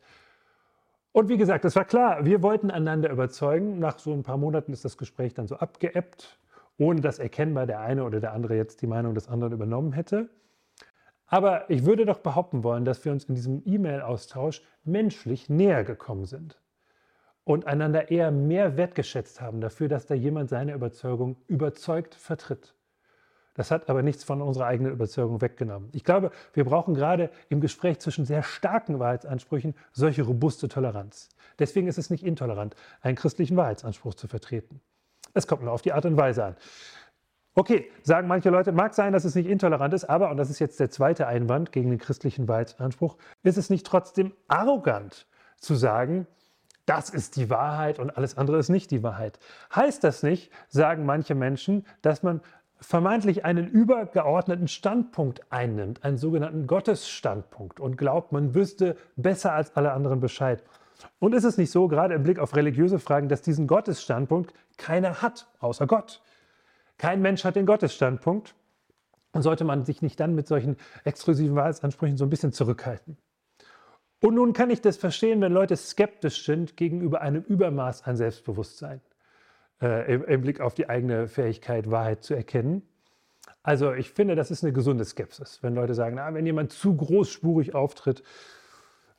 Und 1.13 1.29
wie 1.29 1.37
gesagt, 1.37 1.63
es 1.63 1.75
war 1.75 1.85
klar, 1.85 2.25
wir 2.25 2.41
wollten 2.41 2.71
einander 2.71 3.11
überzeugen. 3.11 3.77
Nach 3.77 3.99
so 3.99 4.11
ein 4.11 4.23
paar 4.23 4.37
Monaten 4.37 4.73
ist 4.73 4.83
das 4.83 4.97
Gespräch 4.97 5.35
dann 5.35 5.47
so 5.47 5.55
abgeebbt, 5.55 6.39
ohne 6.79 7.01
dass 7.01 7.19
erkennbar 7.19 7.67
der 7.67 7.81
eine 7.81 8.03
oder 8.03 8.19
der 8.19 8.33
andere 8.33 8.55
jetzt 8.55 8.81
die 8.81 8.87
Meinung 8.87 9.13
des 9.13 9.29
anderen 9.29 9.53
übernommen 9.53 9.93
hätte. 9.93 10.29
Aber 11.27 11.69
ich 11.69 11.85
würde 11.85 12.05
doch 12.05 12.17
behaupten 12.17 12.63
wollen, 12.63 12.83
dass 12.83 13.05
wir 13.05 13.11
uns 13.11 13.25
in 13.25 13.35
diesem 13.35 13.61
E-Mail-Austausch 13.63 14.63
menschlich 14.83 15.49
näher 15.49 15.83
gekommen 15.83 16.25
sind 16.25 16.59
und 17.43 17.67
einander 17.67 18.09
eher 18.09 18.31
mehr 18.31 18.75
wertgeschätzt 18.75 19.39
haben 19.39 19.61
dafür, 19.61 19.89
dass 19.89 20.07
da 20.07 20.15
jemand 20.15 20.49
seine 20.49 20.73
Überzeugung 20.73 21.37
überzeugt 21.47 22.15
vertritt. 22.15 22.73
Das 23.53 23.71
hat 23.71 23.89
aber 23.89 24.01
nichts 24.01 24.23
von 24.23 24.41
unserer 24.41 24.65
eigenen 24.65 24.91
Überzeugung 24.91 25.41
weggenommen. 25.41 25.89
Ich 25.93 26.03
glaube, 26.03 26.31
wir 26.53 26.65
brauchen 26.65 26.95
gerade 26.95 27.29
im 27.49 27.61
Gespräch 27.61 27.99
zwischen 27.99 28.25
sehr 28.25 28.43
starken 28.43 28.99
Wahrheitsansprüchen 28.99 29.75
solche 29.91 30.23
robuste 30.23 30.67
Toleranz. 30.67 31.29
Deswegen 31.59 31.87
ist 31.87 31.97
es 31.97 32.09
nicht 32.09 32.23
intolerant, 32.23 32.75
einen 33.01 33.15
christlichen 33.15 33.55
Wahrheitsanspruch 33.55 34.15
zu 34.15 34.27
vertreten. 34.27 34.81
Es 35.33 35.47
kommt 35.47 35.63
nur 35.63 35.71
auf 35.71 35.81
die 35.81 35.93
Art 35.93 36.05
und 36.05 36.17
Weise 36.17 36.45
an. 36.45 36.55
Okay, 37.55 37.91
sagen 38.01 38.27
manche 38.27 38.49
Leute, 38.49 38.71
mag 38.71 38.95
sein, 38.95 39.13
dass 39.13 39.25
es 39.25 39.35
nicht 39.35 39.47
intolerant 39.47 39.93
ist, 39.93 40.05
aber, 40.05 40.31
und 40.31 40.37
das 40.37 40.49
ist 40.49 40.57
jetzt 40.57 40.79
der 40.79 40.89
zweite 40.89 41.27
Einwand 41.27 41.71
gegen 41.71 41.91
den 41.91 41.99
christlichen 41.99 42.47
Wahrheitsanspruch, 42.47 43.17
ist 43.43 43.57
es 43.57 43.69
nicht 43.69 43.85
trotzdem 43.85 44.33
arrogant 44.47 45.27
zu 45.57 45.75
sagen, 45.75 46.25
das 46.87 47.09
ist 47.09 47.35
die 47.35 47.49
Wahrheit 47.49 47.99
und 47.99 48.17
alles 48.17 48.37
andere 48.37 48.57
ist 48.57 48.69
nicht 48.69 48.91
die 48.91 49.03
Wahrheit. 49.03 49.39
Heißt 49.73 50.03
das 50.03 50.23
nicht, 50.23 50.51
sagen 50.67 51.05
manche 51.05 51.35
Menschen, 51.35 51.85
dass 52.01 52.23
man 52.23 52.41
vermeintlich 52.83 53.45
einen 53.45 53.67
übergeordneten 53.67 54.67
Standpunkt 54.67 55.41
einnimmt, 55.51 56.03
einen 56.03 56.17
sogenannten 56.17 56.67
Gottesstandpunkt 56.67 57.79
und 57.79 57.97
glaubt, 57.97 58.31
man 58.31 58.53
wüsste 58.53 58.97
besser 59.15 59.53
als 59.53 59.75
alle 59.75 59.93
anderen 59.93 60.19
Bescheid. 60.19 60.63
Und 61.19 61.33
ist 61.33 61.43
es 61.43 61.57
nicht 61.57 61.71
so, 61.71 61.87
gerade 61.87 62.13
im 62.13 62.23
Blick 62.23 62.39
auf 62.39 62.55
religiöse 62.55 62.99
Fragen, 62.99 63.29
dass 63.29 63.41
diesen 63.41 63.67
Gottesstandpunkt 63.67 64.53
keiner 64.77 65.21
hat, 65.21 65.47
außer 65.59 65.87
Gott? 65.87 66.21
Kein 66.97 67.21
Mensch 67.21 67.43
hat 67.43 67.55
den 67.55 67.65
Gottesstandpunkt 67.65 68.55
und 69.31 69.41
sollte 69.41 69.63
man 69.63 69.85
sich 69.85 70.01
nicht 70.01 70.19
dann 70.19 70.35
mit 70.35 70.47
solchen 70.47 70.77
exklusiven 71.03 71.55
Wahrheitsansprüchen 71.55 72.17
so 72.17 72.25
ein 72.25 72.29
bisschen 72.29 72.53
zurückhalten. 72.53 73.17
Und 74.21 74.35
nun 74.35 74.53
kann 74.53 74.69
ich 74.69 74.81
das 74.81 74.97
verstehen, 74.97 75.41
wenn 75.41 75.51
Leute 75.51 75.75
skeptisch 75.75 76.45
sind 76.45 76.77
gegenüber 76.77 77.21
einem 77.21 77.43
Übermaß 77.43 78.03
an 78.03 78.15
Selbstbewusstsein 78.15 79.01
äh, 79.81 80.15
im, 80.15 80.41
Blick 80.41 80.61
auf 80.61 80.73
die 80.73 80.89
eigene 80.89 81.27
Fähigkeit, 81.27 81.89
Wahrheit 81.89 82.23
zu 82.23 82.33
erkennen. 82.33 82.83
Also 83.61 83.93
ich 83.93 84.11
finde, 84.11 84.35
das 84.35 84.51
ist 84.51 84.63
eine 84.63 84.73
gesunde 84.73 85.05
Skepsis. 85.05 85.59
Wenn 85.61 85.75
Leute 85.75 85.93
sagen, 85.93 86.15
na, 86.15 86.33
wenn 86.33 86.45
jemand 86.45 86.71
zu 86.71 86.95
großspurig 86.95 87.75
auftritt, 87.75 88.23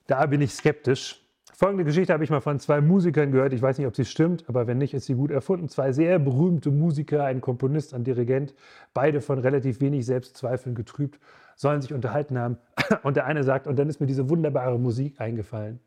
da 0.06 0.26
bin 0.26 0.40
ich 0.40 0.52
skeptisch. 0.52 1.20
Folgende 1.56 1.84
Geschichte 1.84 2.12
habe 2.12 2.25
ich 2.25 2.30
mal 2.30 2.40
von 2.40 2.58
zwei 2.58 2.80
Musikern 2.80 3.30
gehört. 3.30 3.52
Ich 3.52 3.62
weiß 3.62 3.78
nicht, 3.78 3.87
ob 3.87 3.94
sie 3.94 4.04
stimmt, 4.04 4.44
aber 4.49 4.66
wenn 4.66 4.76
nicht, 4.76 4.92
ist 4.92 5.06
sie 5.06 5.14
gut 5.14 5.30
erfunden. 5.30 5.68
Zwei 5.68 5.92
sehr 5.92 6.18
berühmte 6.18 6.73
Musiker, 6.73 7.25
ein 7.25 7.40
Komponist, 7.40 7.94
ein 7.94 8.02
Dirigent, 8.02 8.54
beide 8.92 9.20
von 9.20 9.38
relativ 9.38 9.80
wenig 9.80 10.04
Selbstzweifeln 10.04 10.75
getrübt, 10.75 11.20
sollen 11.54 11.80
sich 11.80 11.94
unterhalten 11.94 12.38
haben. 12.38 12.58
Und 13.04 13.16
der 13.16 13.26
eine 13.26 13.44
sagt, 13.44 13.68
und 13.68 13.78
dann 13.78 13.88
ist 13.88 14.00
mir 14.00 14.06
diese 14.06 14.28
wunderbare 14.28 14.80
Musik 14.80 15.20
eingefallen. 15.20 15.78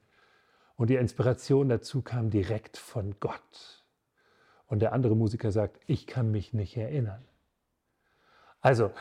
Und 0.78 0.90
die 0.90 0.96
Inspiration 0.96 1.68
dazu 1.68 2.02
kam 2.02 2.30
direkt 2.30 2.78
von 2.78 3.16
Gott. 3.20 3.77
Und 4.68 4.80
der 4.80 4.94
andere 4.94 5.16
Musiker 5.16 5.52
sagt, 5.52 5.80
ich 5.88 6.08
kann 6.08 6.32
mich 6.32 6.54
nicht 6.54 6.76
erinnern. 6.78 7.24
Also, 8.62 8.92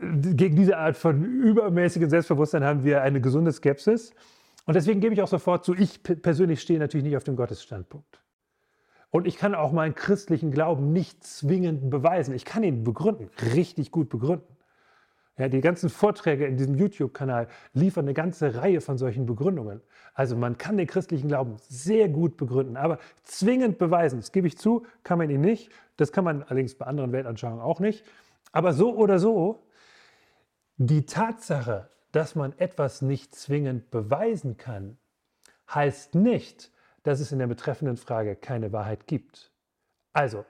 gegen 0.00 0.56
diese 0.56 0.76
Art 0.76 0.96
von 0.96 1.24
übermäßigem 1.24 2.10
Selbstbewusstsein 2.10 2.64
haben 2.64 2.84
wir 2.84 3.02
eine 3.02 3.20
gesunde 3.20 3.52
Skepsis. 3.52 4.12
Und 4.66 4.74
deswegen 4.74 5.00
gebe 5.00 5.14
ich 5.14 5.22
auch 5.22 5.28
sofort 5.28 5.64
zu, 5.64 5.74
ich 5.74 6.02
persönlich 6.02 6.60
stehe 6.60 6.78
natürlich 6.78 7.04
nicht 7.04 7.16
auf 7.16 7.24
dem 7.24 7.36
Gottesstandpunkt. 7.36 8.20
Und 9.10 9.26
ich 9.28 9.36
kann 9.36 9.54
auch 9.54 9.70
meinen 9.70 9.94
christlichen 9.94 10.50
Glauben 10.50 10.92
nicht 10.92 11.22
zwingend 11.22 11.88
beweisen. 11.90 12.34
Ich 12.34 12.44
kann 12.44 12.64
ihn 12.64 12.82
begründen, 12.82 13.30
richtig 13.54 13.92
gut 13.92 14.08
begründen. 14.08 14.53
Ja, 15.36 15.48
die 15.48 15.60
ganzen 15.60 15.90
Vorträge 15.90 16.46
in 16.46 16.56
diesem 16.56 16.76
YouTube-Kanal 16.76 17.48
liefern 17.72 18.04
eine 18.04 18.14
ganze 18.14 18.54
Reihe 18.54 18.80
von 18.80 18.98
solchen 18.98 19.26
Begründungen. 19.26 19.80
Also 20.14 20.36
man 20.36 20.58
kann 20.58 20.76
den 20.76 20.86
christlichen 20.86 21.26
Glauben 21.26 21.56
sehr 21.68 22.08
gut 22.08 22.36
begründen, 22.36 22.76
aber 22.76 22.98
zwingend 23.24 23.78
beweisen, 23.78 24.20
das 24.20 24.30
gebe 24.30 24.46
ich 24.46 24.56
zu, 24.56 24.86
kann 25.02 25.18
man 25.18 25.30
ihn 25.30 25.40
nicht. 25.40 25.72
Das 25.96 26.12
kann 26.12 26.22
man 26.22 26.44
allerdings 26.44 26.76
bei 26.76 26.86
anderen 26.86 27.10
Weltanschauungen 27.10 27.60
auch 27.60 27.80
nicht. 27.80 28.04
Aber 28.52 28.72
so 28.72 28.94
oder 28.94 29.18
so, 29.18 29.66
die 30.76 31.04
Tatsache, 31.04 31.88
dass 32.12 32.36
man 32.36 32.56
etwas 32.58 33.02
nicht 33.02 33.34
zwingend 33.34 33.90
beweisen 33.90 34.56
kann, 34.56 34.98
heißt 35.68 36.14
nicht, 36.14 36.70
dass 37.02 37.18
es 37.18 37.32
in 37.32 37.40
der 37.40 37.48
betreffenden 37.48 37.96
Frage 37.96 38.36
keine 38.36 38.72
Wahrheit 38.72 39.08
gibt. 39.08 39.52
Also, 40.12 40.44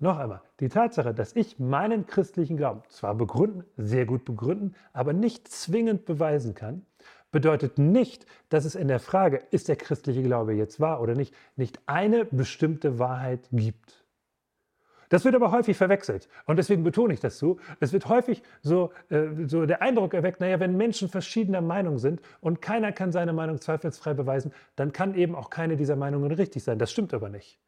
noch 0.00 0.18
einmal, 0.18 0.40
die 0.60 0.68
Tatsache, 0.68 1.12
dass 1.12 1.36
ich 1.36 1.58
meinen 1.58 2.06
christlichen 2.06 2.56
Glauben 2.56 2.82
zwar 2.88 3.14
begründen, 3.14 3.64
sehr 3.76 4.06
gut 4.06 4.24
begründen, 4.24 4.74
aber 4.92 5.12
nicht 5.12 5.48
zwingend 5.48 6.06
beweisen 6.06 6.54
kann, 6.54 6.86
bedeutet 7.30 7.78
nicht, 7.78 8.26
dass 8.48 8.64
es 8.64 8.74
in 8.74 8.88
der 8.88 9.00
Frage, 9.00 9.42
ist 9.50 9.68
der 9.68 9.76
christliche 9.76 10.22
Glaube 10.22 10.54
jetzt 10.54 10.80
wahr 10.80 11.00
oder 11.00 11.14
nicht, 11.14 11.34
nicht 11.56 11.80
eine 11.86 12.24
bestimmte 12.24 12.98
Wahrheit 12.98 13.48
gibt. 13.52 14.04
Das 15.10 15.24
wird 15.24 15.34
aber 15.34 15.50
häufig 15.50 15.76
verwechselt 15.76 16.28
und 16.46 16.56
deswegen 16.56 16.84
betone 16.84 17.12
ich 17.12 17.20
das 17.20 17.38
so. 17.38 17.58
Es 17.80 17.92
wird 17.92 18.08
häufig 18.08 18.42
so, 18.62 18.92
äh, 19.10 19.26
so 19.46 19.66
der 19.66 19.82
Eindruck 19.82 20.14
erweckt, 20.14 20.40
naja, 20.40 20.60
wenn 20.60 20.76
Menschen 20.76 21.08
verschiedener 21.08 21.60
Meinung 21.60 21.98
sind 21.98 22.20
und 22.40 22.62
keiner 22.62 22.92
kann 22.92 23.10
seine 23.10 23.32
Meinung 23.32 23.60
zweifelsfrei 23.60 24.14
beweisen, 24.14 24.52
dann 24.76 24.92
kann 24.92 25.14
eben 25.14 25.34
auch 25.34 25.50
keine 25.50 25.76
dieser 25.76 25.96
Meinungen 25.96 26.30
richtig 26.30 26.62
sein. 26.62 26.78
Das 26.78 26.92
stimmt 26.92 27.12
aber 27.12 27.28
nicht. 27.28 27.58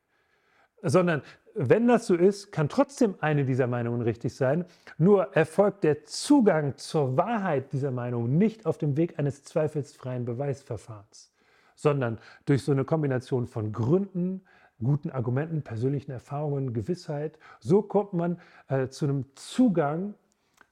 Sondern 0.83 1.23
wenn 1.55 1.87
das 1.87 2.07
so 2.07 2.15
ist, 2.15 2.51
kann 2.51 2.69
trotzdem 2.69 3.15
eine 3.21 3.45
dieser 3.45 3.67
Meinungen 3.67 4.03
richtig 4.03 4.35
sein. 4.35 4.65
Nur 4.99 5.35
erfolgt 5.37 5.85
der 5.85 6.05
Zugang 6.05 6.77
zur 6.77 7.17
Wahrheit 7.17 7.73
dieser 7.73 7.91
Meinung 7.91 8.37
nicht 8.37 8.67
auf 8.67 8.79
dem 8.79 8.97
Weg 8.97 9.19
eines 9.19 9.45
zweifelsfreien 9.45 10.25
Beweisverfahrens, 10.25 11.33
sondern 11.75 12.19
durch 12.47 12.65
so 12.65 12.73
eine 12.73 12.85
Kombination 12.85 13.47
von 13.47 13.73
Gründen, 13.73 14.43
guten 14.83 15.11
Argumenten, 15.11 15.63
persönlichen 15.63 16.11
Erfahrungen, 16.11 16.73
Gewissheit. 16.73 17.39
So 17.61 17.83
kommt 17.83 18.15
man 18.15 18.41
äh, 18.69 18.89
zu 18.89 19.05
einem 19.05 19.27
Zugang 19.35 20.15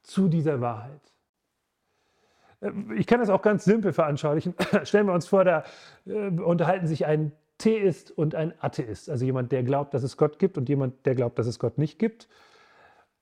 zu 0.03 0.27
dieser 0.27 0.61
Wahrheit. 0.61 1.01
Äh, 2.61 2.71
ich 2.95 3.07
kann 3.07 3.19
das 3.19 3.29
auch 3.29 3.41
ganz 3.41 3.63
simpel 3.63 3.93
veranschaulichen. 3.93 4.55
Stellen 4.83 5.07
wir 5.07 5.13
uns 5.13 5.27
vor, 5.27 5.43
da 5.45 5.63
äh, 6.05 6.27
unterhalten 6.27 6.87
sich 6.87 7.05
ein 7.05 7.31
Theist 7.61 8.11
und 8.11 8.33
ein 8.33 8.53
Atheist, 8.59 9.09
also 9.09 9.23
jemand, 9.23 9.51
der 9.51 9.63
glaubt, 9.63 9.93
dass 9.93 10.03
es 10.03 10.17
Gott 10.17 10.39
gibt 10.39 10.57
und 10.57 10.67
jemand, 10.67 11.05
der 11.05 11.15
glaubt, 11.15 11.37
dass 11.37 11.47
es 11.47 11.59
Gott 11.59 11.77
nicht 11.77 11.99
gibt. 11.99 12.27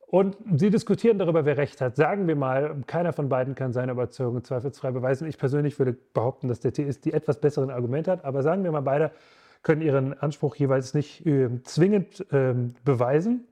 Und 0.08 0.38
sie 0.55 0.72
diskutieren 0.72 1.19
darüber, 1.19 1.46
wer 1.46 1.58
recht 1.58 1.81
hat. 1.81 1.96
Sagen 1.96 2.27
wir 2.27 2.36
mal, 2.36 2.81
keiner 2.88 3.13
von 3.13 3.29
beiden 3.29 3.53
kann 3.53 3.74
seine 3.74 3.91
Überzeugung 3.91 4.43
zweifelsfrei 4.43 4.91
beweisen. 4.91 5.27
Ich 5.27 5.38
persönlich 5.38 5.77
würde 5.77 5.96
behaupten, 6.13 6.48
dass 6.48 6.62
der 6.62 6.74
Theist 6.74 7.05
die 7.05 7.13
etwas 7.13 7.39
besseren 7.39 7.69
Argumente 7.69 8.10
hat. 8.12 8.25
Aber 8.25 8.41
sagen 8.41 8.63
wir 8.63 8.72
mal, 8.72 8.81
beide 8.81 9.12
können 9.62 9.81
ihren 9.81 10.19
Anspruch 10.19 10.55
jeweils 10.55 10.96
nicht 10.96 11.25
äh, 11.27 11.50
zwingend 11.63 12.25
äh, 12.31 12.55
beweisen. 12.84 13.46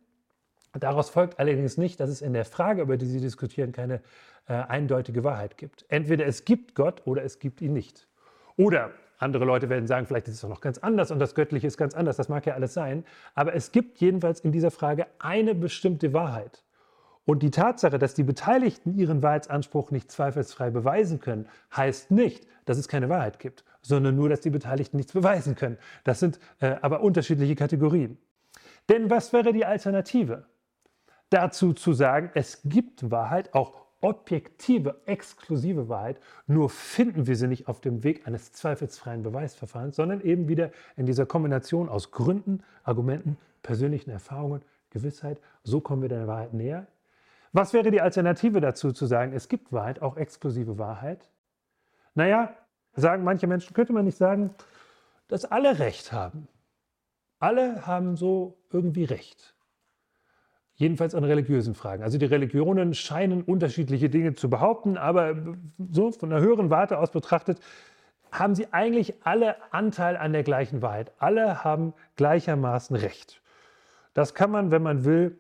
Daraus 0.74 1.10
folgt 1.10 1.40
allerdings 1.40 1.78
nicht, 1.78 2.00
dass 2.00 2.10
es 2.10 2.22
in 2.22 2.34
der 2.34 2.46
Frage, 2.46 2.82
über 2.82 2.98
die 2.98 3.06
Sie 3.06 3.20
diskutieren, 3.20 3.72
keine 3.72 4.02
äh, 4.48 4.54
eindeutige 4.54 5.24
Wahrheit 5.24 5.58
gibt. 5.58 5.86
Entweder 5.90 6.26
es 6.26 6.46
gibt 6.46 6.76
Gott 6.76 7.04
oder 7.06 7.24
es 7.24 7.40
gibt 7.40 7.62
ihn 7.62 7.74
nicht. 7.74 8.08
Oder 8.56 8.92
andere 9.18 9.46
Leute 9.46 9.70
werden 9.70 9.88
sagen, 9.88 10.06
vielleicht 10.06 10.28
ist 10.28 10.36
es 10.36 10.46
auch 10.46 10.50
noch 10.50 10.62
ganz 10.62 10.78
anders 10.78 11.12
und 11.12 11.20
das 11.20 11.34
Göttliche 11.34 11.68
ist 11.68 11.78
ganz 11.78 11.96
anders. 11.96 12.18
Das 12.18 12.30
mag 12.30 12.46
ja 12.46 12.54
alles 12.54 12.74
sein. 12.74 13.04
Aber 13.34 13.56
es 13.56 13.72
gibt 13.72 13.98
jedenfalls 14.00 14.42
in 14.42 14.52
dieser 14.52 14.72
Frage 14.72 15.08
eine 15.20 15.56
bestimmte 15.56 16.14
Wahrheit. 16.14 16.64
Und 17.26 17.44
die 17.44 17.52
Tatsache, 17.52 18.00
dass 18.00 18.14
die 18.14 18.24
Beteiligten 18.24 18.98
ihren 18.98 19.22
Wahrheitsanspruch 19.22 19.92
nicht 19.92 20.12
zweifelsfrei 20.12 20.70
beweisen 20.70 21.20
können, 21.20 21.50
heißt 21.76 22.12
nicht, 22.12 22.48
dass 22.66 22.78
es 22.78 22.88
keine 22.88 23.10
Wahrheit 23.10 23.40
gibt, 23.40 23.66
sondern 23.82 24.16
nur, 24.16 24.30
dass 24.30 24.42
die 24.42 24.50
Beteiligten 24.50 24.98
nichts 24.98 25.14
beweisen 25.14 25.56
können. 25.56 25.78
Das 26.04 26.20
sind 26.20 26.40
äh, 26.60 26.76
aber 26.82 27.02
unterschiedliche 27.02 27.56
Kategorien. 27.56 28.18
Denn 28.88 29.10
was 29.10 29.34
wäre 29.34 29.52
die 29.52 29.66
Alternative? 29.66 30.46
Dazu 31.30 31.74
zu 31.74 31.92
sagen, 31.92 32.32
es 32.34 32.62
gibt 32.64 33.12
Wahrheit, 33.12 33.54
auch 33.54 33.87
objektive, 34.02 35.02
exklusive 35.06 35.90
Wahrheit, 35.90 36.20
nur 36.46 36.70
finden 36.70 37.28
wir 37.28 37.36
sie 37.36 37.48
nicht 37.48 37.68
auf 37.68 37.82
dem 37.82 38.04
Weg 38.04 38.28
eines 38.28 38.52
zweifelsfreien 38.52 39.24
Beweisverfahrens, 39.24 39.96
sondern 39.96 40.22
eben 40.22 40.48
wieder 40.48 40.72
in 40.96 41.06
dieser 41.06 41.26
Kombination 41.26 41.90
aus 41.90 42.12
Gründen, 42.12 42.64
Argumenten, 42.84 43.38
persönlichen 43.64 44.12
Erfahrungen, 44.12 44.62
Gewissheit. 44.92 45.42
So 45.64 45.82
kommen 45.82 46.02
wir 46.02 46.10
der 46.10 46.28
Wahrheit 46.28 46.54
näher. 46.54 46.88
Was 47.54 47.74
wäre 47.74 47.92
die 47.92 48.02
Alternative 48.02 48.62
dazu 48.62 48.92
zu 48.92 49.06
sagen, 49.06 49.34
es 49.34 49.50
gibt 49.50 49.74
Wahrheit, 49.74 50.02
auch 50.02 50.18
exklusive 50.18 50.78
Wahrheit? 50.78 51.30
Naja, 52.14 52.54
sagen 52.94 53.24
manche 53.24 53.48
Menschen, 53.48 53.74
könnte 53.74 53.94
man 53.94 54.06
nicht 54.06 54.18
sagen, 54.18 54.54
dass 55.28 55.46
alle 55.46 55.80
Recht 55.80 56.12
haben. 56.12 56.48
Alle 57.40 57.86
haben 57.86 58.16
so 58.16 58.58
irgendwie 58.72 59.04
Recht. 59.04 59.56
Jedenfalls 60.78 61.16
an 61.16 61.24
religiösen 61.24 61.74
Fragen. 61.74 62.04
Also 62.04 62.20
die 62.20 62.26
Religionen 62.26 62.94
scheinen 62.94 63.42
unterschiedliche 63.42 64.10
Dinge 64.10 64.36
zu 64.36 64.48
behaupten, 64.50 64.96
aber 64.96 65.36
so 65.92 66.12
von 66.12 66.30
der 66.30 66.40
höheren 66.40 66.70
Warte 66.70 67.00
aus 67.00 67.12
betrachtet, 67.12 67.60
haben 68.32 68.54
sie 68.54 68.72
eigentlich 68.72 69.16
alle 69.24 69.56
Anteil 69.74 70.18
an 70.18 70.34
der 70.34 70.44
gleichen 70.44 70.84
Wahrheit. 70.84 71.12
Alle 71.18 71.64
haben 71.64 71.94
gleichermaßen 72.16 72.96
Recht. 72.96 73.42
Das 74.14 74.36
kann 74.36 74.52
man, 74.52 74.70
wenn 74.70 74.84
man 74.84 75.04
will, 75.04 75.40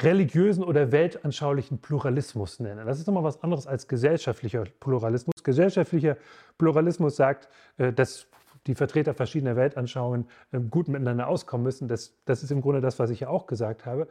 religiösen 0.00 0.64
oder 0.64 0.92
weltanschaulichen 0.92 1.78
Pluralismus 1.78 2.58
nennen. 2.58 2.86
Das 2.86 2.98
ist 2.98 3.06
nochmal 3.06 3.24
was 3.24 3.42
anderes 3.42 3.66
als 3.66 3.86
gesellschaftlicher 3.86 4.64
Pluralismus. 4.80 5.34
Gesellschaftlicher 5.44 6.16
Pluralismus 6.56 7.16
sagt, 7.16 7.48
äh, 7.76 7.92
dass 7.92 8.26
die 8.66 8.74
Vertreter 8.74 9.14
verschiedener 9.14 9.56
Weltanschauungen 9.56 10.26
ähm, 10.52 10.70
gut 10.70 10.88
miteinander 10.88 11.28
auskommen 11.28 11.64
müssen. 11.64 11.86
Das, 11.86 12.14
das 12.24 12.42
ist 12.42 12.50
im 12.50 12.60
Grunde 12.60 12.80
das, 12.80 12.98
was 12.98 13.10
ich 13.10 13.20
ja 13.20 13.28
auch 13.28 13.46
gesagt 13.46 13.86
habe. 13.86 14.08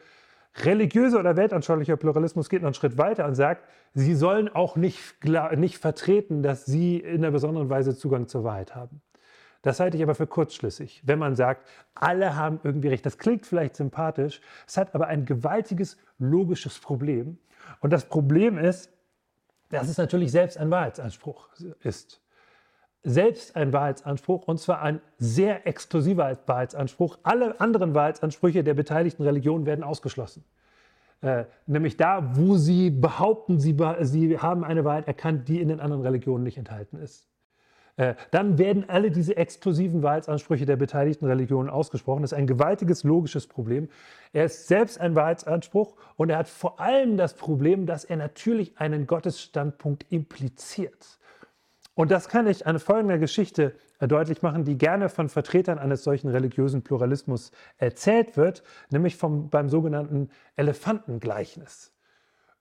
Religiöser 0.56 1.20
oder 1.20 1.36
weltanschaulicher 1.36 1.98
Pluralismus 1.98 2.50
geht 2.50 2.62
noch 2.62 2.68
einen 2.68 2.74
Schritt 2.74 2.98
weiter 2.98 3.26
und 3.26 3.36
sagt, 3.36 3.64
sie 3.94 4.16
sollen 4.16 4.50
auch 4.50 4.76
nicht, 4.76 5.00
nicht 5.56 5.78
vertreten, 5.78 6.42
dass 6.42 6.66
sie 6.66 6.98
in 6.98 7.24
einer 7.24 7.32
besonderen 7.32 7.70
Weise 7.70 7.96
Zugang 7.96 8.28
zur 8.28 8.44
Wahrheit 8.44 8.76
haben. 8.76 9.02
Das 9.62 9.80
halte 9.80 9.98
ich 9.98 10.04
aber 10.04 10.16
für 10.16 10.28
kurzschlüssig, 10.28 11.02
wenn 11.06 11.20
man 11.20 11.36
sagt, 11.36 11.68
alle 11.94 12.36
haben 12.36 12.60
irgendwie 12.64 12.88
recht. 12.88 13.06
Das 13.06 13.18
klingt 13.18 13.46
vielleicht 13.46 13.76
sympathisch, 13.76 14.42
es 14.68 14.78
hat 14.78 14.96
aber 14.96 15.08
ein 15.08 15.26
gewaltiges 15.26 15.98
logisches 16.20 16.80
Problem. 16.80 17.38
Und 17.82 17.92
das 17.92 18.06
Problem 18.06 18.58
ist, 18.58 18.92
dass 19.70 19.90
es 19.90 19.98
natürlich 19.98 20.32
selbst 20.32 20.58
ein 20.58 20.72
Wahrheitsanspruch 20.72 21.50
ist. 21.82 22.22
Selbst 23.04 23.56
ein 23.56 23.72
Wahrheitsanspruch 23.74 24.48
und 24.48 24.60
zwar 24.60 24.82
ein 24.82 25.02
sehr 25.18 25.66
exklusiver 25.66 26.38
Wahrheitsanspruch. 26.46 27.20
Alle 27.24 27.60
anderen 27.62 27.94
Wahrheitsansprüche 27.94 28.64
der 28.64 28.74
beteiligten 28.74 29.24
Religionen 29.24 29.66
werden 29.66 29.84
ausgeschlossen. 29.84 30.44
Äh, 31.22 31.46
nämlich 31.66 31.98
da, 31.98 32.36
wo 32.36 32.58
sie 32.58 32.92
behaupten, 32.92 33.60
sie, 33.60 33.76
sie 34.02 34.38
haben 34.38 34.64
eine 34.64 34.86
Wahrheit 34.86 35.08
erkannt, 35.08 35.48
die 35.48 35.62
in 35.62 35.70
den 35.70 35.80
anderen 35.80 36.04
Religionen 36.04 36.44
nicht 36.44 36.58
enthalten 36.58 36.98
ist. 36.98 37.28
äh, 37.96 38.14
dann 38.30 38.60
werden 38.60 38.88
alle 38.88 39.10
diese 39.10 39.36
exklusiven 39.36 40.04
Wahrheitsansprüche 40.04 40.68
der 40.68 40.76
beteiligten 40.76 41.26
Religionen 41.26 41.70
ausgesprochen. 41.70 42.22
Das 42.22 42.32
ist 42.34 42.38
ein 42.38 42.46
gewaltiges 42.46 43.04
logisches 43.04 43.48
Problem. 43.48 43.90
Er 44.34 44.46
ist 44.46 44.68
selbst 44.68 45.00
ein 45.00 45.16
Wahrheitsanspruch 45.16 45.96
und 46.18 46.30
er 46.30 46.38
hat 46.38 46.48
vor 46.50 46.80
allem 46.80 47.18
das 47.18 47.34
Problem, 47.34 47.88
dass 47.88 48.04
er 48.04 48.18
natürlich 48.18 48.78
einen 48.78 49.08
Gottesstandpunkt 49.08 50.06
impliziert. 50.12 51.18
Und 51.98 52.12
das 52.12 52.30
kann 52.30 52.46
ich 52.46 52.68
an 52.68 52.78
folgender 52.78 53.18
Geschichte 53.18 53.74
deutlich 54.00 54.44
machen, 54.44 54.64
die 54.64 54.78
gerne 54.78 55.10
von 55.10 55.30
Vertretern 55.30 55.80
eines 55.80 56.04
solchen 56.04 56.28
religiösen 56.28 56.84
Pluralismus 56.84 57.52
erzählt 57.80 58.38
wird, 58.38 58.62
nämlich 58.92 59.18
vom, 59.18 59.50
beim 59.50 59.68
sogenannten 59.68 60.30
Elefantengleichnis. 60.58 61.92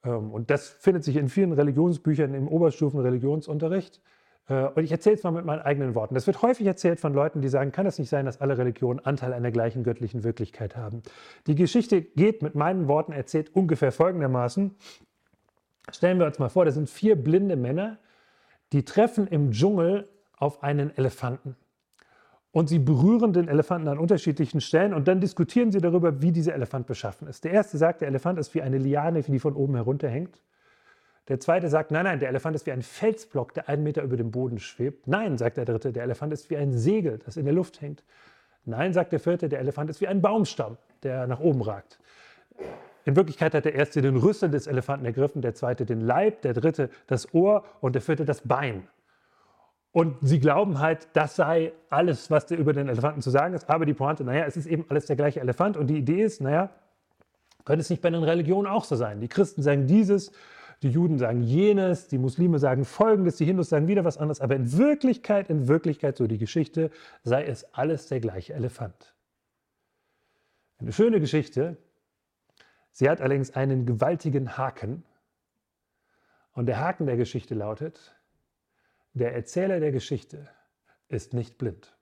Ähm, 0.05 0.33
und 0.33 0.49
das 0.49 0.71
findet 0.71 1.05
sich 1.05 1.17
in 1.17 1.29
vielen 1.29 1.53
Religionsbüchern 1.53 2.33
im 2.33 2.49
Oberstufen-Religionsunterricht. 2.49 4.01
Äh, 4.49 4.69
und 4.69 4.83
ich 4.83 4.91
erzähle 4.91 5.17
es 5.17 5.23
mal 5.23 5.33
mit 5.33 5.45
meinen 5.45 5.61
eigenen 5.61 5.95
Worten. 5.95 6.15
Das 6.15 6.27
wird 6.27 6.41
häufig 6.41 6.67
erzählt 6.67 6.99
von 6.99 7.13
Leuten, 7.13 7.43
die 7.43 7.49
sagen, 7.49 7.73
kann 7.73 7.85
es 7.85 7.99
nicht 7.99 8.09
sein, 8.09 8.25
dass 8.25 8.41
alle 8.41 8.57
Religionen 8.57 9.01
Anteil 9.01 9.35
an 9.35 9.43
der 9.43 9.53
gleichen 9.53 9.85
göttlichen 9.85 10.25
Wirklichkeit 10.25 10.79
haben. 10.79 11.03
Die 11.47 11.57
Geschichte 11.57 12.01
geht 12.01 12.41
mit 12.41 12.55
meinen 12.55 12.89
Worten 12.89 13.13
erzählt 13.13 13.55
ungefähr 13.55 13.93
folgendermaßen. 13.93 14.75
Stellen 15.93 16.19
wir 16.19 16.25
uns 16.25 16.39
mal 16.39 16.49
vor, 16.49 16.65
das 16.65 16.73
sind 16.73 16.89
vier 16.89 17.23
blinde 17.23 17.57
Männer, 17.57 17.99
die 18.73 18.85
treffen 18.85 19.27
im 19.27 19.53
Dschungel 19.53 20.09
auf 20.37 20.63
einen 20.63 20.97
Elefanten. 20.97 21.57
Und 22.53 22.69
sie 22.69 22.79
berühren 22.79 23.33
den 23.33 23.49
Elefanten 23.49 23.89
an 23.89 23.99
unterschiedlichen 23.99 24.61
Stellen 24.61 24.95
und 24.95 25.09
dann 25.09 25.21
diskutieren 25.21 25.73
sie 25.73 25.81
darüber, 25.81 26.23
wie 26.23 26.33
dieser 26.33 26.55
Elefant 26.55 26.87
beschaffen 26.87 27.29
ist. 27.29 27.45
Der 27.45 27.53
erste 27.53 27.77
sagt, 27.77 28.01
der 28.01 28.09
Elefant 28.09 28.39
ist 28.39 28.55
wie 28.55 28.63
eine 28.63 28.79
Liane, 28.79 29.23
die 29.23 29.39
von 29.39 29.55
oben 29.55 29.75
herunterhängt. 29.75 30.43
Der 31.29 31.41
zweite 31.41 31.69
sagt, 31.69 31.91
nein, 31.91 32.05
nein, 32.05 32.21
der 32.21 32.29
Elefant 32.29 32.55
ist 32.55 32.67
wie 32.67 32.73
ein 32.73 32.83
Felsblock, 32.83 33.53
der 33.53 33.69
einen 33.69 33.83
Meter 33.83 34.03
über 34.03 34.17
dem 34.17 34.31
Boden 34.31 34.59
schwebt. 34.59 35.07
Nein, 35.09 35.37
sagt 35.37 35.57
der 35.57 35.65
dritte, 35.65 35.93
der 35.93 36.05
Elefant 36.05 36.33
ist 36.33 36.49
wie 36.51 36.57
ein 36.57 36.73
Segel, 36.73 37.19
das 37.25 37.37
in 37.37 37.45
der 37.45 37.55
Luft 37.55 37.81
hängt. 37.81 38.05
Nein, 38.65 38.93
sagt 38.93 39.13
der 39.13 39.21
vierte, 39.21 39.49
der 39.49 39.61
Elefant 39.61 39.91
ist 39.91 40.01
wie 40.01 40.09
ein 40.09 40.23
Baumstamm, 40.23 40.77
der 41.03 41.27
nach 41.27 41.41
oben 41.41 41.63
ragt. 41.63 41.99
In 43.07 43.15
Wirklichkeit 43.15 43.55
hat 43.55 43.65
der 43.65 43.77
erste 43.77 44.03
den 44.03 44.17
Rüssel 44.17 44.51
des 44.51 44.67
Elefanten 44.67 45.07
ergriffen, 45.07 45.41
der 45.41 45.55
zweite 45.55 45.87
den 45.87 46.01
Leib, 46.01 46.43
der 46.43 46.55
dritte 46.55 46.91
das 47.07 47.33
Ohr 47.33 47.65
und 47.81 47.95
der 47.95 48.03
vierte 48.03 48.25
das 48.25 48.41
Bein. 48.41 48.89
Und 49.93 50.17
sie 50.23 50.41
glauben 50.41 50.81
halt, 50.81 51.09
das 51.13 51.37
sei 51.37 51.73
alles, 51.89 52.33
was 52.33 52.51
über 52.51 52.73
den 52.73 52.89
Elefanten 52.89 53.23
zu 53.23 53.31
sagen 53.31 53.55
ist. 53.55 53.71
Aber 53.71 53.87
die 53.87 53.95
Pointe, 53.95 54.25
naja, 54.25 54.45
es 54.45 54.57
ist 54.57 54.67
eben 54.67 54.85
alles 54.89 55.07
der 55.07 55.15
gleiche 55.15 55.41
Elefant. 55.41 55.77
Und 55.77 55.87
die 55.87 55.97
Idee 55.97 56.21
ist, 56.21 56.41
naja, 56.41 56.69
könnte 57.65 57.83
es 57.83 57.91
nicht 57.91 58.03
bei 58.03 58.11
den 58.11 58.25
Religionen 58.25 58.67
auch 58.67 58.85
so 58.85 58.97
sein? 58.97 59.21
Die 59.21 59.29
Christen 59.29 59.63
sagen 59.63 59.87
dieses, 59.87 60.33
die 60.83 60.91
Juden 60.91 61.17
sagen 61.17 61.43
jenes, 61.43 62.09
die 62.09 62.19
Muslime 62.19 62.59
sagen 62.59 62.85
folgendes, 62.85 63.37
die 63.37 63.45
Hindus 63.45 63.69
sagen 63.69 63.87
wieder 63.87 64.05
was 64.05 64.19
anderes. 64.19 64.41
Aber 64.41 64.57
in 64.57 64.77
Wirklichkeit, 64.77 65.49
in 65.49 65.69
Wirklichkeit, 65.69 66.17
so 66.17 66.27
die 66.27 66.39
Geschichte, 66.39 66.91
sei 67.23 67.45
es 67.45 67.73
alles 67.73 68.09
der 68.09 68.19
gleiche 68.19 68.53
Elefant. 68.53 69.15
Eine 70.79 70.93
schöne 70.93 71.21
Geschichte. 71.21 71.77
Sie 72.99 73.11
hat 73.11 73.21
allerdings 73.21 73.51
einen 73.55 73.85
gewaltigen 73.85 74.57
Haken. 74.57 75.05
Und 76.53 76.65
der 76.65 76.81
Haken 76.81 77.05
der 77.05 77.19
Geschichte 77.19 77.55
lautet, 77.55 78.17
der 79.13 79.35
Erzähler 79.35 79.81
der 79.81 79.93
Geschichte 79.93 80.49
ist 81.11 81.35
nicht 81.35 81.59
blind. 81.59 81.95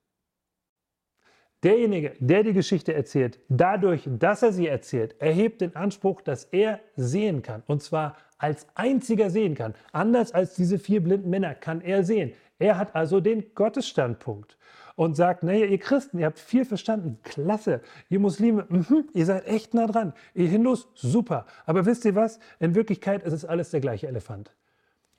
Derjenige, 1.65 2.15
der 2.21 2.45
die 2.45 2.53
Geschichte 2.53 2.95
erzählt, 2.95 3.41
dadurch, 3.49 4.09
dass 4.09 4.45
er 4.45 4.53
sie 4.53 4.69
erzählt, 4.69 5.21
erhebt 5.21 5.63
den 5.63 5.75
Anspruch, 5.75 6.21
dass 6.21 6.45
er 6.45 6.79
sehen 6.95 7.43
kann. 7.43 7.65
Und 7.67 7.83
zwar 7.83 8.17
als 8.39 8.69
einziger 8.77 9.31
sehen 9.31 9.57
kann. 9.57 9.75
Anders 9.91 10.31
als 10.31 10.55
diese 10.55 10.79
vier 10.79 11.03
blinden 11.03 11.29
Männer 11.29 11.57
kann 11.57 11.81
er 11.81 12.05
sehen. 12.05 12.35
Er 12.61 12.79
hat 12.79 12.95
also 12.95 13.19
den 13.19 13.53
Gottesstandpunkt 13.57 14.57
und 14.97 15.17
sagt, 15.17 15.43
naja, 15.43 15.67
ihr 15.67 15.79
Christen, 15.79 16.19
ihr 16.19 16.27
habt 16.27 16.39
viel 16.39 16.65
verstanden, 16.65 17.19
klasse. 17.23 17.81
Ihr 18.09 18.21
Muslime, 18.21 18.67
mh, 18.69 19.05
ihr 19.13 19.27
seid 19.27 19.47
echt 19.47 19.75
nah 19.75 19.87
dran. 19.87 20.13
Ihr 20.35 20.49
Hindus, 20.49 20.89
super. 20.95 21.47
Aber 21.67 21.85
wisst 21.87 22.05
ihr 22.05 22.15
was? 22.15 22.39
In 22.61 22.75
Wirklichkeit 22.75 23.25
ist 23.25 23.33
es 23.33 23.45
alles 23.45 23.71
der 23.71 23.81
gleiche 23.81 24.07
Elefant. 24.07 24.55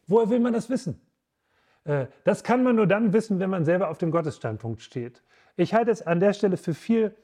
Woher 0.08 0.30
will 0.30 0.40
man 0.40 0.54
das 0.54 0.70
wissen? 0.70 1.02
Äh, 1.84 2.08
das 2.24 2.44
kann 2.44 2.64
man 2.64 2.76
nur 2.76 2.88
dann 2.88 3.12
wissen, 3.14 3.40
wenn 3.40 3.50
man 3.50 3.66
selber 3.66 3.90
auf 3.90 3.98
dem 3.98 4.12
Gottesstandpunkt 4.12 4.82
steht. 4.82 5.24
Ich 5.58 5.74
halte 5.74 5.92
es 5.92 6.06
an 6.06 6.20
der 6.20 6.34
Stelle 6.34 6.58
für 6.58 6.74
viel 6.74 7.16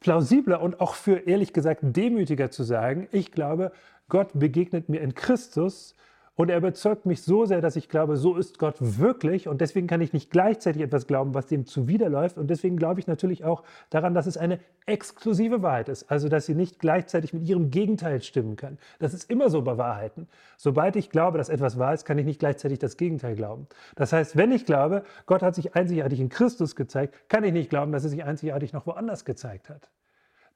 plausibler 0.00 0.60
und 0.60 0.80
auch 0.80 0.94
für 0.94 1.26
ehrlich 1.26 1.52
gesagt 1.52 1.80
demütiger 1.82 2.50
zu 2.50 2.62
sagen, 2.62 3.08
ich 3.12 3.32
glaube, 3.32 3.72
Gott 4.08 4.30
begegnet 4.34 4.88
mir 4.88 5.00
in 5.00 5.14
Christus 5.14 5.94
und 6.38 6.50
er 6.50 6.58
überzeugt 6.58 7.04
mich 7.04 7.22
so 7.22 7.46
sehr, 7.46 7.60
dass 7.60 7.74
ich 7.74 7.88
glaube, 7.88 8.16
so 8.16 8.36
ist 8.36 8.60
Gott 8.60 8.76
wirklich. 8.78 9.48
Und 9.48 9.60
deswegen 9.60 9.88
kann 9.88 10.00
ich 10.00 10.12
nicht 10.12 10.30
gleichzeitig 10.30 10.82
etwas 10.82 11.08
glauben, 11.08 11.34
was 11.34 11.46
dem 11.46 11.66
zuwiderläuft. 11.66 12.38
Und 12.38 12.48
deswegen 12.48 12.76
glaube 12.76 13.00
ich 13.00 13.08
natürlich 13.08 13.42
auch 13.42 13.64
daran, 13.90 14.14
dass 14.14 14.28
es 14.28 14.36
eine 14.36 14.60
exklusive 14.86 15.62
Wahrheit 15.62 15.88
ist. 15.88 16.12
Also, 16.12 16.28
dass 16.28 16.46
sie 16.46 16.54
nicht 16.54 16.78
gleichzeitig 16.78 17.32
mit 17.32 17.42
ihrem 17.42 17.72
Gegenteil 17.72 18.22
stimmen 18.22 18.54
kann. 18.54 18.78
Das 19.00 19.14
ist 19.14 19.28
immer 19.28 19.50
so 19.50 19.62
bei 19.62 19.78
Wahrheiten. 19.78 20.28
Sobald 20.56 20.94
ich 20.94 21.10
glaube, 21.10 21.38
dass 21.38 21.48
etwas 21.48 21.76
wahr 21.76 21.92
ist, 21.92 22.04
kann 22.04 22.18
ich 22.18 22.24
nicht 22.24 22.38
gleichzeitig 22.38 22.78
das 22.78 22.96
Gegenteil 22.96 23.34
glauben. 23.34 23.66
Das 23.96 24.12
heißt, 24.12 24.36
wenn 24.36 24.52
ich 24.52 24.64
glaube, 24.64 25.02
Gott 25.26 25.42
hat 25.42 25.56
sich 25.56 25.74
einzigartig 25.74 26.20
in 26.20 26.28
Christus 26.28 26.76
gezeigt, 26.76 27.16
kann 27.28 27.42
ich 27.42 27.52
nicht 27.52 27.68
glauben, 27.68 27.90
dass 27.90 28.04
er 28.04 28.10
sich 28.10 28.22
einzigartig 28.22 28.72
noch 28.72 28.86
woanders 28.86 29.24
gezeigt 29.24 29.68
hat 29.70 29.90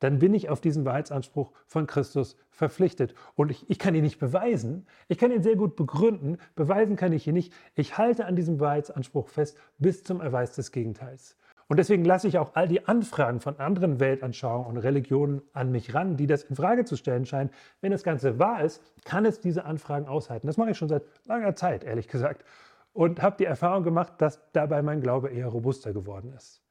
dann 0.03 0.19
bin 0.19 0.35
ich 0.35 0.49
auf 0.49 0.61
diesen 0.61 0.85
Wahrheitsanspruch 0.85 1.53
von 1.67 1.87
Christus 1.87 2.37
verpflichtet. 2.51 3.15
Und 3.37 3.51
ich, 3.51 3.69
ich, 3.71 3.79
kann 3.79 3.95
ihn 3.95 4.03
nicht 4.03 4.19
beweisen, 4.19 4.87
ich 5.09 5.19
kann 5.19 5.31
ihn 5.31 5.43
sehr 5.43 5.57
gut 5.57 5.77
begründen, 5.77 6.39
beweisen 6.57 6.97
kann 6.97 7.13
ich 7.13 7.27
ihn 7.27 7.35
nicht. 7.35 7.53
Ich 7.75 7.99
halte 7.99 8.27
an 8.27 8.37
diesem 8.37 8.59
Wahrheitsanspruch 8.61 9.29
fest 9.29 9.57
bis 9.79 10.03
zum 10.03 10.21
Erweis 10.21 10.55
des 10.55 10.73
Gegenteils. 10.73 11.37
Und 11.69 11.79
deswegen 11.79 12.05
lasse 12.05 12.29
ich 12.29 12.39
auch 12.39 12.51
all 12.55 12.69
die 12.69 12.87
Anfragen 12.87 13.41
von 13.41 13.59
anderen 13.59 14.01
Weltanschauungen 14.01 14.67
und 14.67 14.77
Religionen 14.77 15.43
an 15.53 15.71
mich 15.71 15.95
ran, 15.95 16.17
die 16.17 16.27
das 16.27 16.43
in 16.43 16.57
Frage 16.57 16.85
zu 16.85 16.97
stellen 16.97 17.25
scheinen. 17.25 17.51
Wenn 17.81 17.93
das 17.93 18.03
Ganze 18.03 18.39
wahr 18.39 18.63
ist, 18.63 18.83
kann 19.05 19.25
es 19.25 19.41
diese 19.41 19.65
Anfragen 19.65 20.07
aushalten. 20.07 20.47
Das 20.47 20.57
mache 20.57 20.73
ich 20.73 20.77
schon 20.77 20.89
seit 20.89 21.05
langer 21.25 21.55
Zeit, 21.55 21.85
ehrlich 21.85 22.09
gesagt. 22.09 22.45
Und 22.93 23.23
habe 23.23 23.37
die 23.39 23.47
Erfahrung 23.47 23.85
gemacht, 23.85 24.15
dass 24.19 24.41
dabei 24.53 24.83
mein 24.83 25.01
Glaube 25.01 25.31
eher 25.31 25.47
robuster 25.47 25.93
geworden 25.93 26.33
ist. 26.37 26.62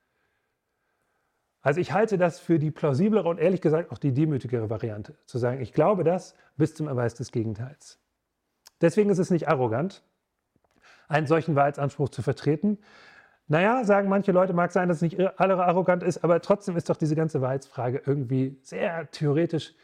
Also 1.62 1.80
ich 1.80 1.94
halte 1.94 2.18
das 2.18 2.40
für 2.40 2.58
die 2.58 2.72
plausiblere 2.72 3.28
und 3.30 3.40
ehrlich 3.40 3.62
gesagt 3.62 3.92
auch 3.92 4.00
die 4.00 4.14
demütigere 4.14 4.70
Variante, 4.70 5.16
zu 5.26 5.38
sagen, 5.38 5.62
ich 5.62 5.74
glaube 5.74 6.04
das 6.04 6.36
bis 6.58 6.74
zum 6.74 6.88
Erweis 6.88 7.14
des 7.14 7.32
Gegenteils. 7.32 8.00
Deswegen 8.82 9.12
ist 9.12 9.20
es 9.20 9.30
nicht 9.30 9.48
arrogant, 9.48 10.02
einen 11.08 11.28
solchen 11.28 11.56
Wahrheitsanspruch 11.56 12.10
zu 12.10 12.24
vertreten. 12.24 12.80
Naja, 13.48 13.84
sagen 13.84 14.10
manche 14.10 14.32
Leute, 14.32 14.54
mag 14.54 14.72
sein, 14.72 14.88
dass 14.88 14.98
es 14.98 15.02
nicht 15.04 15.20
alle 15.40 15.64
arrogant 15.64 16.04
ist, 16.04 16.24
aber 16.24 16.42
trotzdem 16.42 16.78
ist 16.78 16.90
doch 16.90 16.98
diese 16.98 17.16
ganze 17.16 17.42
Wahrheitsfrage 17.42 18.02
irgendwie 18.06 18.58
sehr 18.64 19.12
theoretisch. 19.12 19.76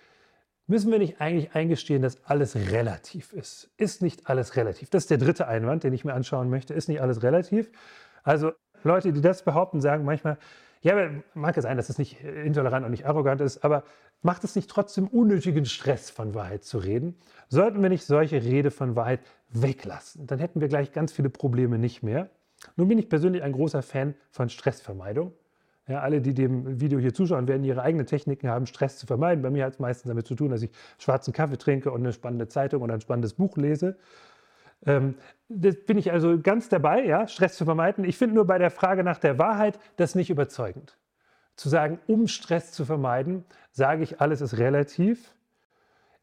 Müssen 0.66 0.92
wir 0.92 1.00
nicht 1.00 1.22
eigentlich 1.22 1.54
eingestehen, 1.54 2.02
dass 2.02 2.24
alles 2.26 2.56
relativ 2.56 3.34
ist? 3.34 3.70
Ist 3.78 4.02
nicht 4.02 4.30
alles 4.30 4.56
relativ? 4.56 4.90
Das 4.90 5.04
ist 5.04 5.12
der 5.12 5.18
dritte 5.18 5.48
Einwand, 5.48 5.84
den 5.84 5.94
ich 5.94 6.04
mir 6.04 6.14
anschauen 6.14 6.50
möchte. 6.50 6.74
Ist 6.74 6.90
nicht 6.90 7.02
alles 7.02 7.24
relativ? 7.24 7.72
Also 8.24 8.52
Leute, 8.84 9.14
die 9.14 9.22
das 9.22 9.44
behaupten, 9.44 9.80
sagen 9.80 10.04
manchmal, 10.04 10.38
ja, 10.82 11.10
mag 11.34 11.56
ja 11.56 11.62
sein, 11.62 11.78
dass 11.78 11.90
es 11.90 11.98
nicht 11.98 12.22
intolerant 12.24 12.86
und 12.86 12.92
nicht 12.92 13.06
arrogant 13.06 13.42
ist, 13.42 13.64
aber 13.64 13.84
macht 14.22 14.44
es 14.44 14.56
nicht 14.56 14.70
trotzdem 14.70 15.08
unnötigen 15.08 15.66
Stress, 15.66 16.10
von 16.10 16.34
Wahrheit 16.34 16.64
zu 16.64 16.78
reden? 16.78 17.16
Sollten 17.50 17.82
wir 17.82 17.90
nicht 17.90 18.06
solche 18.06 18.44
Rede 18.44 18.72
von 18.72 18.96
Wahrheit 18.96 19.22
weglassen? 19.50 20.28
Dann 20.28 20.40
hätten 20.40 20.62
wir 20.62 20.68
gleich 20.68 20.92
ganz 20.92 21.12
viele 21.12 21.30
Probleme 21.30 21.78
nicht 21.78 22.04
mehr. 22.04 22.30
Nun 22.76 22.88
bin 22.88 22.98
ich 22.98 23.10
persönlich 23.10 23.44
ein 23.44 23.52
großer 23.52 23.82
Fan 23.82 24.16
von 24.32 24.50
Stressvermeidung. 24.50 25.34
Ja, 25.88 26.02
alle, 26.02 26.20
die 26.20 26.34
dem 26.34 26.82
Video 26.82 27.00
hier 27.00 27.14
zuschauen, 27.14 27.48
werden 27.48 27.64
ihre 27.64 27.82
eigenen 27.82 28.06
Techniken 28.06 28.50
haben, 28.50 28.66
Stress 28.66 28.98
zu 28.98 29.08
vermeiden. 29.08 29.42
Bei 29.42 29.50
mir 29.50 29.66
hat 29.66 29.74
es 29.74 29.80
meistens 29.80 30.10
damit 30.10 30.28
zu 30.28 30.36
tun, 30.36 30.52
dass 30.52 30.62
ich 30.62 30.72
schwarzen 30.98 31.32
Kaffee 31.34 31.58
trinke 31.58 31.92
und 31.92 32.02
eine 32.02 32.12
spannende 32.12 32.50
Zeitung 32.50 32.82
oder 32.82 32.94
ein 32.94 33.02
spannendes 33.02 33.34
Buch 33.34 33.56
lese. 33.56 33.98
Ähm, 34.86 35.16
das 35.50 35.76
bin 35.86 35.98
ich 35.98 36.12
also 36.12 36.40
ganz 36.40 36.70
dabei, 36.70 37.06
ja, 37.06 37.28
Stress 37.28 37.56
zu 37.56 37.66
vermeiden. 37.66 38.04
Ich 38.04 38.18
finde 38.18 38.36
nur 38.36 38.46
bei 38.46 38.58
der 38.58 38.72
Frage 38.72 39.04
nach 39.04 39.20
der 39.20 39.40
Wahrheit 39.40 39.80
das 39.96 40.16
nicht 40.16 40.30
überzeugend. 40.30 40.98
Zu 41.56 41.70
sagen, 41.70 42.00
um 42.08 42.28
Stress 42.28 42.72
zu 42.72 42.86
vermeiden, 42.86 43.46
sage 43.72 44.04
ich, 44.04 44.22
alles 44.22 44.42
ist 44.42 44.58
relativ. 44.58 45.34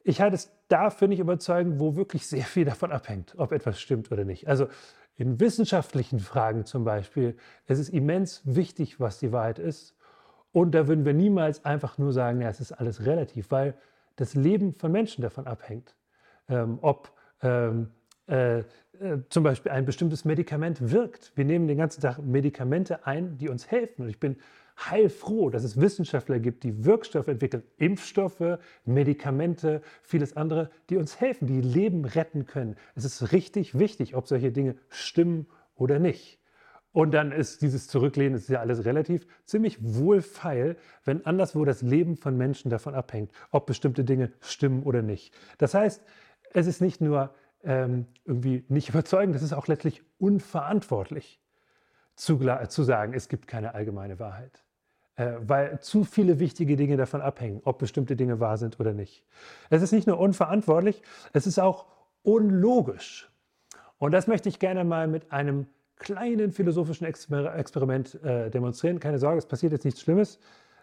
Ich 0.03 0.21
halte 0.21 0.37
es 0.37 0.53
dafür 0.69 1.09
nicht 1.09 1.21
überzeugend, 1.21 1.81
wo 1.81 1.97
wirklich 1.97 2.27
sehr 2.27 2.45
viel 2.45 2.65
davon 2.65 2.93
abhängt, 2.93 3.35
ob 3.39 3.53
etwas 3.53 3.81
stimmt 3.81 4.13
oder 4.13 4.25
nicht. 4.25 4.47
Also 4.47 4.69
in 5.17 5.41
wissenschaftlichen 5.41 6.19
Fragen 6.19 6.67
zum 6.67 6.85
Beispiel, 6.85 7.37
es 7.67 7.79
ist 7.79 7.89
immens 7.89 8.43
wichtig, 8.45 9.01
was 9.01 9.19
die 9.19 9.33
Wahrheit 9.33 9.59
ist. 9.59 9.97
Und 10.53 10.73
da 10.73 10.87
würden 10.87 11.05
wir 11.05 11.15
niemals 11.15 11.65
einfach 11.65 11.99
nur 11.99 12.13
sagen, 12.13 12.41
ja, 12.41 12.49
es 12.49 12.61
ist 12.61 12.73
alles 12.73 13.07
relativ, 13.07 13.51
weil 13.51 13.75
das 14.17 14.35
Leben 14.35 14.73
von 14.73 14.93
Menschen 14.93 15.23
davon 15.23 15.47
abhängt. 15.47 15.97
Ähm, 16.49 16.79
ob 16.83 17.13
ähm, 17.43 17.91
äh, 18.27 18.59
äh, 18.59 18.65
zum 19.29 19.43
Beispiel 19.43 19.73
ein 19.73 19.85
bestimmtes 19.85 20.25
Medikament 20.25 20.91
wirkt. 20.91 21.33
Wir 21.35 21.45
nehmen 21.45 21.67
den 21.67 21.79
ganzen 21.79 22.01
Tag 22.01 22.19
Medikamente 22.19 23.07
ein, 23.07 23.39
die 23.39 23.49
uns 23.49 23.71
helfen. 23.71 24.03
Und 24.03 24.09
ich 24.09 24.21
bin 24.21 24.37
heilfroh, 24.79 25.51
dass 25.51 25.65
es 25.65 25.81
Wissenschaftler 25.81 26.39
gibt, 26.39 26.65
die 26.65 26.85
Wirkstoffe 26.85 27.29
entwickeln, 27.29 27.63
Impfstoffe, 27.77 28.59
Medikamente, 28.85 29.83
vieles 30.03 30.37
andere, 30.37 30.71
die 30.91 30.97
uns 30.97 31.21
helfen, 31.21 31.47
die 31.47 31.61
Leben 31.61 32.05
retten 32.05 32.47
können. 32.47 32.77
Es 32.95 33.05
ist 33.05 33.33
richtig 33.33 33.79
wichtig, 33.79 34.15
ob 34.15 34.27
solche 34.27 34.53
Dinge 34.53 34.77
stimmen 34.89 35.47
oder 35.77 35.99
nicht. 35.99 36.41
Und 36.93 37.13
dann 37.13 37.33
ist 37.33 37.63
dieses 37.63 37.89
Zurücklehnen, 37.89 38.39
ist 38.39 38.49
ja 38.49 38.61
alles 38.61 38.85
relativ, 38.85 39.27
ziemlich 39.45 39.79
wohlfeil, 39.81 40.77
wenn 41.05 41.27
anderswo 41.27 41.65
das 41.65 41.83
Leben 41.83 42.17
von 42.17 42.37
Menschen 42.37 42.71
davon 42.71 42.95
abhängt, 42.95 43.33
ob 43.51 43.67
bestimmte 43.67 44.05
Dinge 44.05 44.31
stimmen 44.41 44.85
oder 44.85 45.03
nicht. 45.03 45.35
Das 45.59 45.75
heißt, 45.75 46.05
es 46.53 46.69
ist 46.69 46.81
nicht 46.81 47.01
nur 47.01 47.35
ähm, 47.65 48.07
irgendwie 48.25 48.65
nicht 48.69 48.89
überzeugend, 48.89 49.35
es 49.37 49.43
ist 49.43 49.53
auch 49.53 49.67
letztlich 49.67 50.03
unverantwortlich 50.19 51.41
zu, 52.15 52.39
zu 52.69 52.83
sagen, 52.83 53.15
es 53.15 53.29
gibt 53.29 53.47
keine 53.47 53.75
allgemeine 53.75 54.19
Wahrheit. 54.19 54.65
Äh, 55.17 55.35
weil 55.47 55.81
zu 55.81 56.05
viele 56.05 56.41
wichtige 56.41 56.77
Dinge 56.77 56.97
davon 56.97 57.21
abhängen, 57.21 57.61
ob 57.65 57.79
bestimmte 57.79 58.17
Dinge 58.17 58.41
wahr 58.41 58.59
sind 58.59 58.81
oder 58.81 58.93
nicht. 58.93 59.25
Es 59.71 59.81
ist 59.81 59.93
nicht 59.93 60.09
nur 60.09 60.19
unverantwortlich, 60.19 61.03
es 61.33 61.47
ist 61.47 61.61
auch 61.61 61.87
unlogisch. 62.23 63.31
Und 63.99 64.13
das 64.13 64.27
möchte 64.27 64.49
ich 64.49 64.59
gerne 64.59 64.83
mal 64.83 65.07
mit 65.07 65.31
einem 65.31 65.67
kleinen 65.97 66.51
philosophischen 66.51 67.07
Exper 67.07 67.55
Experiment 67.57 68.23
äh, 68.25 68.51
demonstrieren. 68.51 68.99
Keine 68.99 69.19
Sorge, 69.19 69.39
es 69.39 69.47
passiert 69.47 69.73
jetzt 69.73 69.85
nichts 69.85 70.01
Schlimmes. 70.01 70.41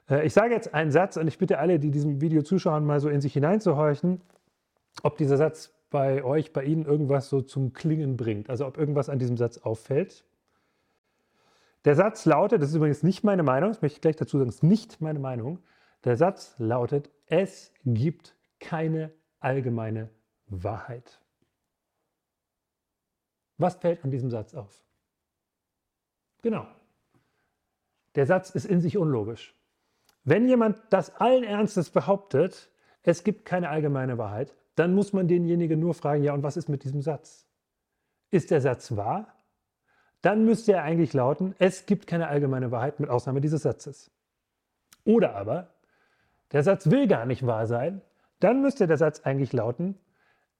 Äh, 0.09 0.25
ich 0.25 0.33
sage 0.33 0.53
jetzt 0.53 0.73
einen 0.73 0.91
Satz 0.91 1.17
und 1.17 1.27
ich 1.27 1.37
bitte 1.37 1.59
alle, 1.59 1.77
die 1.77 1.91
diesem 1.91 2.21
Video 2.21 2.41
zuschauen, 2.41 2.85
mal 2.85 3.01
so 3.01 3.09
in 3.09 3.19
sich 3.19 3.33
hineinzuhorchen, 3.33 4.21
ob 5.03 5.17
dieser 5.17 5.35
Satz 5.35 5.73
bei 5.91 6.23
euch, 6.23 6.53
bei 6.53 6.63
Ihnen 6.63 6.85
irgendwas 6.85 7.29
so 7.29 7.41
zum 7.41 7.73
Klingen 7.73 8.17
bringt. 8.17 8.49
Also 8.49 8.65
ob 8.65 8.77
irgendwas 8.77 9.09
an 9.09 9.19
diesem 9.19 9.37
Satz 9.37 9.59
auffällt. 9.59 10.25
Der 11.85 11.95
Satz 11.95 12.25
lautet, 12.25 12.61
das 12.61 12.69
ist 12.69 12.75
übrigens 12.75 13.03
nicht 13.03 13.23
meine 13.23 13.43
Meinung, 13.43 13.69
das 13.69 13.81
möchte 13.81 13.97
ich 13.97 14.01
gleich 14.01 14.15
dazu 14.15 14.37
sagen, 14.37 14.49
das 14.49 14.55
ist 14.55 14.63
nicht 14.63 15.01
meine 15.01 15.19
Meinung. 15.19 15.59
Der 16.03 16.15
Satz 16.15 16.55
lautet, 16.57 17.11
es 17.27 17.71
gibt 17.85 18.35
keine 18.59 19.11
allgemeine 19.39 20.09
Wahrheit. 20.47 21.19
Was 23.57 23.75
fällt 23.75 24.03
an 24.03 24.11
diesem 24.11 24.31
Satz 24.31 24.55
auf? 24.55 24.83
Genau. 26.41 26.65
Der 28.15 28.25
Satz 28.25 28.49
ist 28.51 28.65
in 28.65 28.81
sich 28.81 28.97
unlogisch. 28.97 29.55
Wenn 30.23 30.47
jemand 30.47 30.81
das 30.89 31.15
allen 31.15 31.43
Ernstes 31.43 31.89
behauptet, 31.89 32.71
es 33.03 33.23
gibt 33.23 33.45
keine 33.45 33.69
allgemeine 33.69 34.17
Wahrheit, 34.17 34.55
dann 34.81 34.95
muss 34.95 35.13
man 35.13 35.27
denjenigen 35.27 35.79
nur 35.79 35.93
fragen, 35.93 36.23
ja, 36.23 36.33
und 36.33 36.41
was 36.41 36.57
ist 36.57 36.67
mit 36.67 36.83
diesem 36.83 37.03
Satz? 37.03 37.45
Ist 38.31 38.49
der 38.49 38.61
Satz 38.61 38.95
wahr? 38.95 39.27
Dann 40.23 40.43
müsste 40.43 40.73
er 40.73 40.81
eigentlich 40.81 41.13
lauten, 41.13 41.53
es 41.59 41.85
gibt 41.85 42.07
keine 42.07 42.29
allgemeine 42.29 42.71
Wahrheit 42.71 42.99
mit 42.99 43.07
Ausnahme 43.07 43.41
dieses 43.41 43.61
Satzes. 43.61 44.09
Oder 45.05 45.35
aber, 45.35 45.75
der 46.51 46.63
Satz 46.63 46.89
will 46.89 47.07
gar 47.07 47.27
nicht 47.27 47.45
wahr 47.45 47.67
sein, 47.67 48.01
dann 48.39 48.63
müsste 48.63 48.87
der 48.87 48.97
Satz 48.97 49.19
eigentlich 49.19 49.53
lauten, 49.53 49.99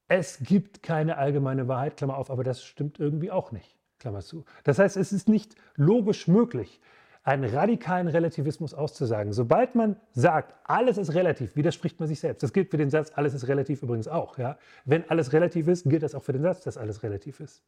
es 0.07 0.37
gibt 0.37 0.83
keine 0.83 1.17
allgemeine 1.17 1.67
Wahrheit, 1.67 1.97
Klammer 1.97 2.19
auf, 2.19 2.29
aber 2.29 2.43
das 2.43 2.63
stimmt 2.63 2.99
irgendwie 2.99 3.31
auch 3.31 3.51
nicht. 3.51 3.75
Klammer 3.97 4.19
zu. 4.19 4.45
Das 4.63 4.77
heißt, 4.77 4.97
es 4.97 5.11
ist 5.11 5.29
nicht 5.29 5.55
logisch 5.77 6.27
möglich, 6.27 6.79
einen 7.23 7.53
radikalen 7.53 8.07
Relativismus 8.07 8.73
auszusagen. 8.73 9.31
Sobald 9.31 9.75
man 9.75 9.95
sagt, 10.13 10.55
alles 10.63 10.97
ist 10.97 11.13
relativ, 11.13 11.55
widerspricht 11.55 11.99
man 11.99 12.07
sich 12.07 12.19
selbst. 12.19 12.41
Das 12.41 12.51
gilt 12.51 12.71
für 12.71 12.77
den 12.77 12.89
Satz, 12.89 13.11
alles 13.13 13.33
ist 13.33 13.47
relativ 13.47 13.83
übrigens 13.83 14.07
auch. 14.07 14.37
Ja? 14.37 14.57
Wenn 14.85 15.07
alles 15.09 15.31
relativ 15.33 15.67
ist, 15.67 15.87
gilt 15.87 16.03
das 16.03 16.15
auch 16.15 16.23
für 16.23 16.33
den 16.33 16.41
Satz, 16.41 16.61
dass 16.61 16.77
alles 16.77 17.03
relativ 17.03 17.39
ist. 17.39 17.61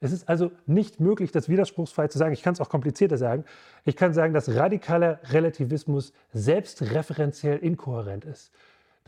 Es 0.00 0.12
ist 0.12 0.28
also 0.28 0.50
nicht 0.66 0.98
möglich, 0.98 1.30
das 1.30 1.48
widerspruchsfrei 1.48 2.08
zu 2.08 2.18
sagen. 2.18 2.32
Ich 2.32 2.42
kann 2.42 2.54
es 2.54 2.60
auch 2.60 2.70
komplizierter 2.70 3.18
sagen. 3.18 3.44
Ich 3.84 3.96
kann 3.96 4.14
sagen, 4.14 4.32
dass 4.32 4.54
radikaler 4.54 5.20
Relativismus 5.24 6.12
selbstreferenziell 6.32 7.58
inkohärent 7.58 8.24
ist. 8.24 8.50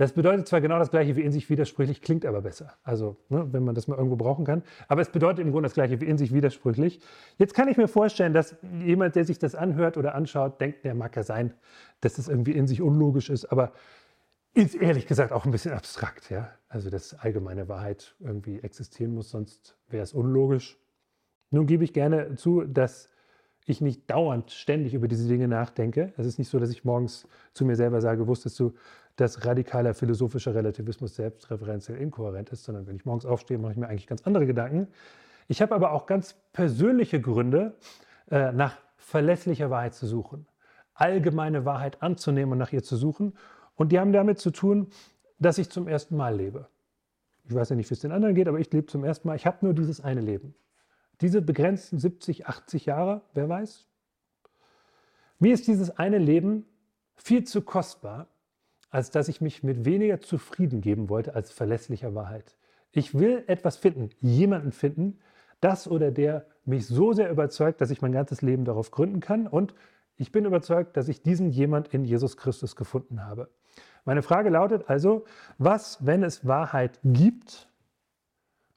Das 0.02 0.14
bedeutet 0.14 0.48
zwar 0.48 0.60
genau 0.60 0.80
das 0.80 0.90
Gleiche 0.90 1.14
wie 1.14 1.20
in 1.20 1.30
sich 1.30 1.48
widersprüchlich, 1.48 2.02
klingt 2.02 2.26
aber 2.26 2.42
besser. 2.42 2.72
Also, 2.82 3.18
ne, 3.28 3.46
wenn 3.52 3.62
man 3.62 3.76
das 3.76 3.86
mal 3.86 3.94
irgendwo 3.94 4.16
brauchen 4.16 4.44
kann. 4.44 4.64
Aber 4.88 5.00
es 5.00 5.10
bedeutet 5.10 5.38
im 5.38 5.52
Grunde 5.52 5.68
das 5.68 5.74
Gleiche 5.74 6.00
wie 6.00 6.06
in 6.06 6.18
sich 6.18 6.34
widersprüchlich. 6.34 6.98
Jetzt 7.38 7.54
kann 7.54 7.68
ich 7.68 7.76
mir 7.76 7.86
vorstellen, 7.86 8.34
dass 8.34 8.56
jemand, 8.80 9.14
der 9.14 9.24
sich 9.24 9.38
das 9.38 9.54
anhört 9.54 9.96
oder 9.96 10.16
anschaut, 10.16 10.60
denkt, 10.60 10.84
der 10.84 10.96
mag 10.96 11.14
ja 11.14 11.22
sein, 11.22 11.54
dass 12.00 12.14
das 12.14 12.26
irgendwie 12.26 12.50
in 12.50 12.66
sich 12.66 12.82
unlogisch 12.82 13.30
ist, 13.30 13.44
aber 13.44 13.70
ist 14.54 14.74
ehrlich 14.74 15.06
gesagt 15.06 15.30
auch 15.30 15.44
ein 15.44 15.52
bisschen 15.52 15.72
abstrakt. 15.72 16.30
Ja? 16.30 16.50
Also, 16.68 16.90
dass 16.90 17.14
allgemeine 17.14 17.68
Wahrheit 17.68 18.16
irgendwie 18.18 18.58
existieren 18.58 19.14
muss, 19.14 19.30
sonst 19.30 19.76
wäre 19.88 20.02
es 20.02 20.14
unlogisch. 20.14 20.80
Nun 21.52 21.68
gebe 21.68 21.84
ich 21.84 21.92
gerne 21.92 22.34
zu, 22.34 22.64
dass 22.64 23.08
ich 23.66 23.80
nicht 23.80 24.10
dauernd 24.10 24.50
ständig 24.50 24.94
über 24.94 25.06
diese 25.06 25.28
Dinge 25.28 25.46
nachdenke. 25.46 26.12
Es 26.16 26.26
ist 26.26 26.38
nicht 26.38 26.48
so, 26.48 26.58
dass 26.58 26.70
ich 26.70 26.84
morgens 26.84 27.28
zu 27.54 27.64
mir 27.64 27.76
selber 27.76 28.00
sage, 28.00 28.26
wusstest 28.26 28.58
du, 28.58 28.74
dass 29.16 29.44
radikaler 29.44 29.94
philosophischer 29.94 30.54
Relativismus 30.54 31.16
selbstreferenziell 31.16 31.98
inkohärent 31.98 32.50
ist, 32.50 32.64
sondern 32.64 32.86
wenn 32.86 32.96
ich 32.96 33.04
morgens 33.04 33.26
aufstehe, 33.26 33.58
mache 33.58 33.72
ich 33.72 33.78
mir 33.78 33.88
eigentlich 33.88 34.06
ganz 34.06 34.26
andere 34.26 34.46
Gedanken. 34.46 34.88
Ich 35.48 35.60
habe 35.60 35.74
aber 35.74 35.92
auch 35.92 36.06
ganz 36.06 36.34
persönliche 36.52 37.20
Gründe, 37.20 37.74
äh, 38.30 38.52
nach 38.52 38.78
verlässlicher 38.96 39.68
Wahrheit 39.70 39.94
zu 39.94 40.06
suchen, 40.06 40.46
allgemeine 40.94 41.64
Wahrheit 41.64 42.02
anzunehmen 42.02 42.52
und 42.52 42.58
nach 42.58 42.72
ihr 42.72 42.82
zu 42.82 42.96
suchen. 42.96 43.34
Und 43.74 43.92
die 43.92 43.98
haben 43.98 44.12
damit 44.12 44.38
zu 44.38 44.50
tun, 44.50 44.88
dass 45.38 45.58
ich 45.58 45.70
zum 45.70 45.88
ersten 45.88 46.16
Mal 46.16 46.36
lebe. 46.36 46.68
Ich 47.44 47.54
weiß 47.54 47.70
ja 47.70 47.76
nicht, 47.76 47.90
wie 47.90 47.94
es 47.94 48.00
den 48.00 48.12
anderen 48.12 48.34
geht, 48.34 48.48
aber 48.48 48.60
ich 48.60 48.72
lebe 48.72 48.86
zum 48.86 49.04
ersten 49.04 49.28
Mal. 49.28 49.36
Ich 49.36 49.46
habe 49.46 49.58
nur 49.62 49.74
dieses 49.74 50.00
eine 50.00 50.20
Leben. 50.20 50.54
Diese 51.20 51.42
begrenzten 51.42 51.98
70, 51.98 52.46
80 52.46 52.86
Jahre, 52.86 53.22
wer 53.34 53.48
weiß. 53.48 53.86
Mir 55.38 55.52
ist 55.52 55.66
dieses 55.66 55.90
eine 55.98 56.18
Leben 56.18 56.64
viel 57.16 57.44
zu 57.44 57.62
kostbar, 57.62 58.28
als 58.92 59.10
dass 59.10 59.26
ich 59.28 59.40
mich 59.40 59.62
mit 59.64 59.84
weniger 59.84 60.20
zufrieden 60.20 60.82
geben 60.82 61.08
wollte 61.08 61.34
als 61.34 61.50
verlässlicher 61.50 62.14
Wahrheit. 62.14 62.56
Ich 62.92 63.18
will 63.18 63.42
etwas 63.46 63.78
finden, 63.78 64.10
jemanden 64.20 64.70
finden, 64.70 65.18
das 65.60 65.88
oder 65.88 66.10
der 66.10 66.44
mich 66.66 66.86
so 66.86 67.14
sehr 67.14 67.30
überzeugt, 67.30 67.80
dass 67.80 67.90
ich 67.90 68.02
mein 68.02 68.12
ganzes 68.12 68.42
Leben 68.42 68.66
darauf 68.66 68.90
gründen 68.90 69.20
kann. 69.20 69.46
Und 69.46 69.74
ich 70.16 70.30
bin 70.30 70.44
überzeugt, 70.44 70.96
dass 70.96 71.08
ich 71.08 71.22
diesen 71.22 71.50
jemand 71.50 71.88
in 71.88 72.04
Jesus 72.04 72.36
Christus 72.36 72.76
gefunden 72.76 73.24
habe. 73.24 73.48
Meine 74.04 74.22
Frage 74.22 74.50
lautet 74.50 74.90
also, 74.90 75.24
was, 75.56 76.04
wenn 76.04 76.22
es 76.22 76.46
Wahrheit 76.46 77.00
gibt? 77.02 77.70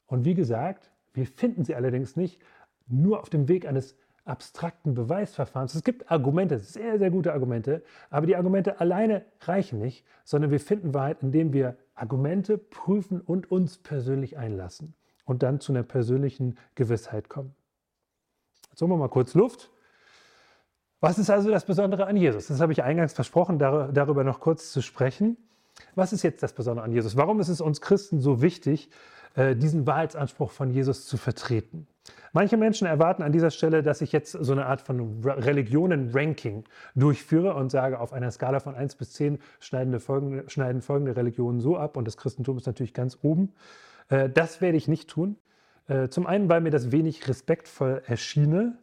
Und 0.06 0.24
wie 0.24 0.34
gesagt, 0.34 0.90
wir 1.12 1.26
finden 1.26 1.64
sie 1.64 1.74
allerdings 1.74 2.16
nicht 2.16 2.40
nur 2.86 3.20
auf 3.20 3.28
dem 3.28 3.48
Weg 3.48 3.66
eines 3.66 3.96
abstrakten 4.26 4.94
Beweisverfahrens. 4.94 5.74
Es 5.74 5.84
gibt 5.84 6.10
Argumente, 6.10 6.58
sehr, 6.58 6.98
sehr 6.98 7.10
gute 7.10 7.32
Argumente, 7.32 7.82
aber 8.10 8.26
die 8.26 8.36
Argumente 8.36 8.80
alleine 8.80 9.24
reichen 9.40 9.78
nicht, 9.78 10.04
sondern 10.24 10.50
wir 10.50 10.60
finden 10.60 10.94
Wahrheit, 10.94 11.22
indem 11.22 11.52
wir 11.52 11.76
Argumente 11.94 12.58
prüfen 12.58 13.20
und 13.20 13.50
uns 13.50 13.78
persönlich 13.78 14.36
einlassen 14.36 14.94
und 15.24 15.42
dann 15.42 15.60
zu 15.60 15.72
einer 15.72 15.82
persönlichen 15.82 16.58
Gewissheit 16.74 17.28
kommen. 17.28 17.54
Jetzt 18.70 18.82
holen 18.82 18.90
wir 18.90 18.96
mal 18.96 19.08
kurz 19.08 19.34
Luft. 19.34 19.70
Was 21.00 21.18
ist 21.18 21.30
also 21.30 21.50
das 21.50 21.64
Besondere 21.64 22.06
an 22.06 22.16
Jesus? 22.16 22.48
Das 22.48 22.60
habe 22.60 22.72
ich 22.72 22.82
eingangs 22.82 23.12
versprochen, 23.12 23.58
darüber 23.58 24.24
noch 24.24 24.40
kurz 24.40 24.72
zu 24.72 24.82
sprechen. 24.82 25.36
Was 25.94 26.12
ist 26.12 26.22
jetzt 26.22 26.42
das 26.42 26.52
Besondere 26.52 26.84
an 26.84 26.92
Jesus? 26.92 27.16
Warum 27.16 27.40
ist 27.40 27.48
es 27.48 27.60
uns 27.60 27.80
Christen 27.80 28.20
so 28.20 28.42
wichtig, 28.42 28.90
äh, 29.34 29.56
diesen 29.56 29.86
Wahrheitsanspruch 29.86 30.50
von 30.50 30.70
Jesus 30.70 31.06
zu 31.06 31.16
vertreten? 31.16 31.86
Manche 32.32 32.56
Menschen 32.56 32.86
erwarten 32.86 33.22
an 33.22 33.32
dieser 33.32 33.50
Stelle, 33.50 33.82
dass 33.82 34.00
ich 34.00 34.12
jetzt 34.12 34.32
so 34.32 34.52
eine 34.52 34.66
Art 34.66 34.82
von 34.82 35.24
Religionen-Ranking 35.24 36.64
durchführe 36.94 37.54
und 37.54 37.70
sage, 37.70 37.98
auf 37.98 38.12
einer 38.12 38.30
Skala 38.30 38.60
von 38.60 38.74
1 38.74 38.96
bis 38.96 39.12
10 39.14 39.38
schneiden 39.58 39.98
folgende, 39.98 40.48
schneiden 40.48 40.82
folgende 40.82 41.16
Religionen 41.16 41.60
so 41.60 41.76
ab 41.76 41.96
und 41.96 42.06
das 42.06 42.16
Christentum 42.16 42.58
ist 42.58 42.66
natürlich 42.66 42.94
ganz 42.94 43.18
oben. 43.22 43.52
Äh, 44.08 44.28
das 44.28 44.60
werde 44.60 44.76
ich 44.76 44.88
nicht 44.88 45.08
tun. 45.08 45.36
Äh, 45.88 46.08
zum 46.08 46.26
einen, 46.26 46.48
weil 46.48 46.60
mir 46.60 46.70
das 46.70 46.92
wenig 46.92 47.26
respektvoll 47.28 48.02
erschiene. 48.06 48.78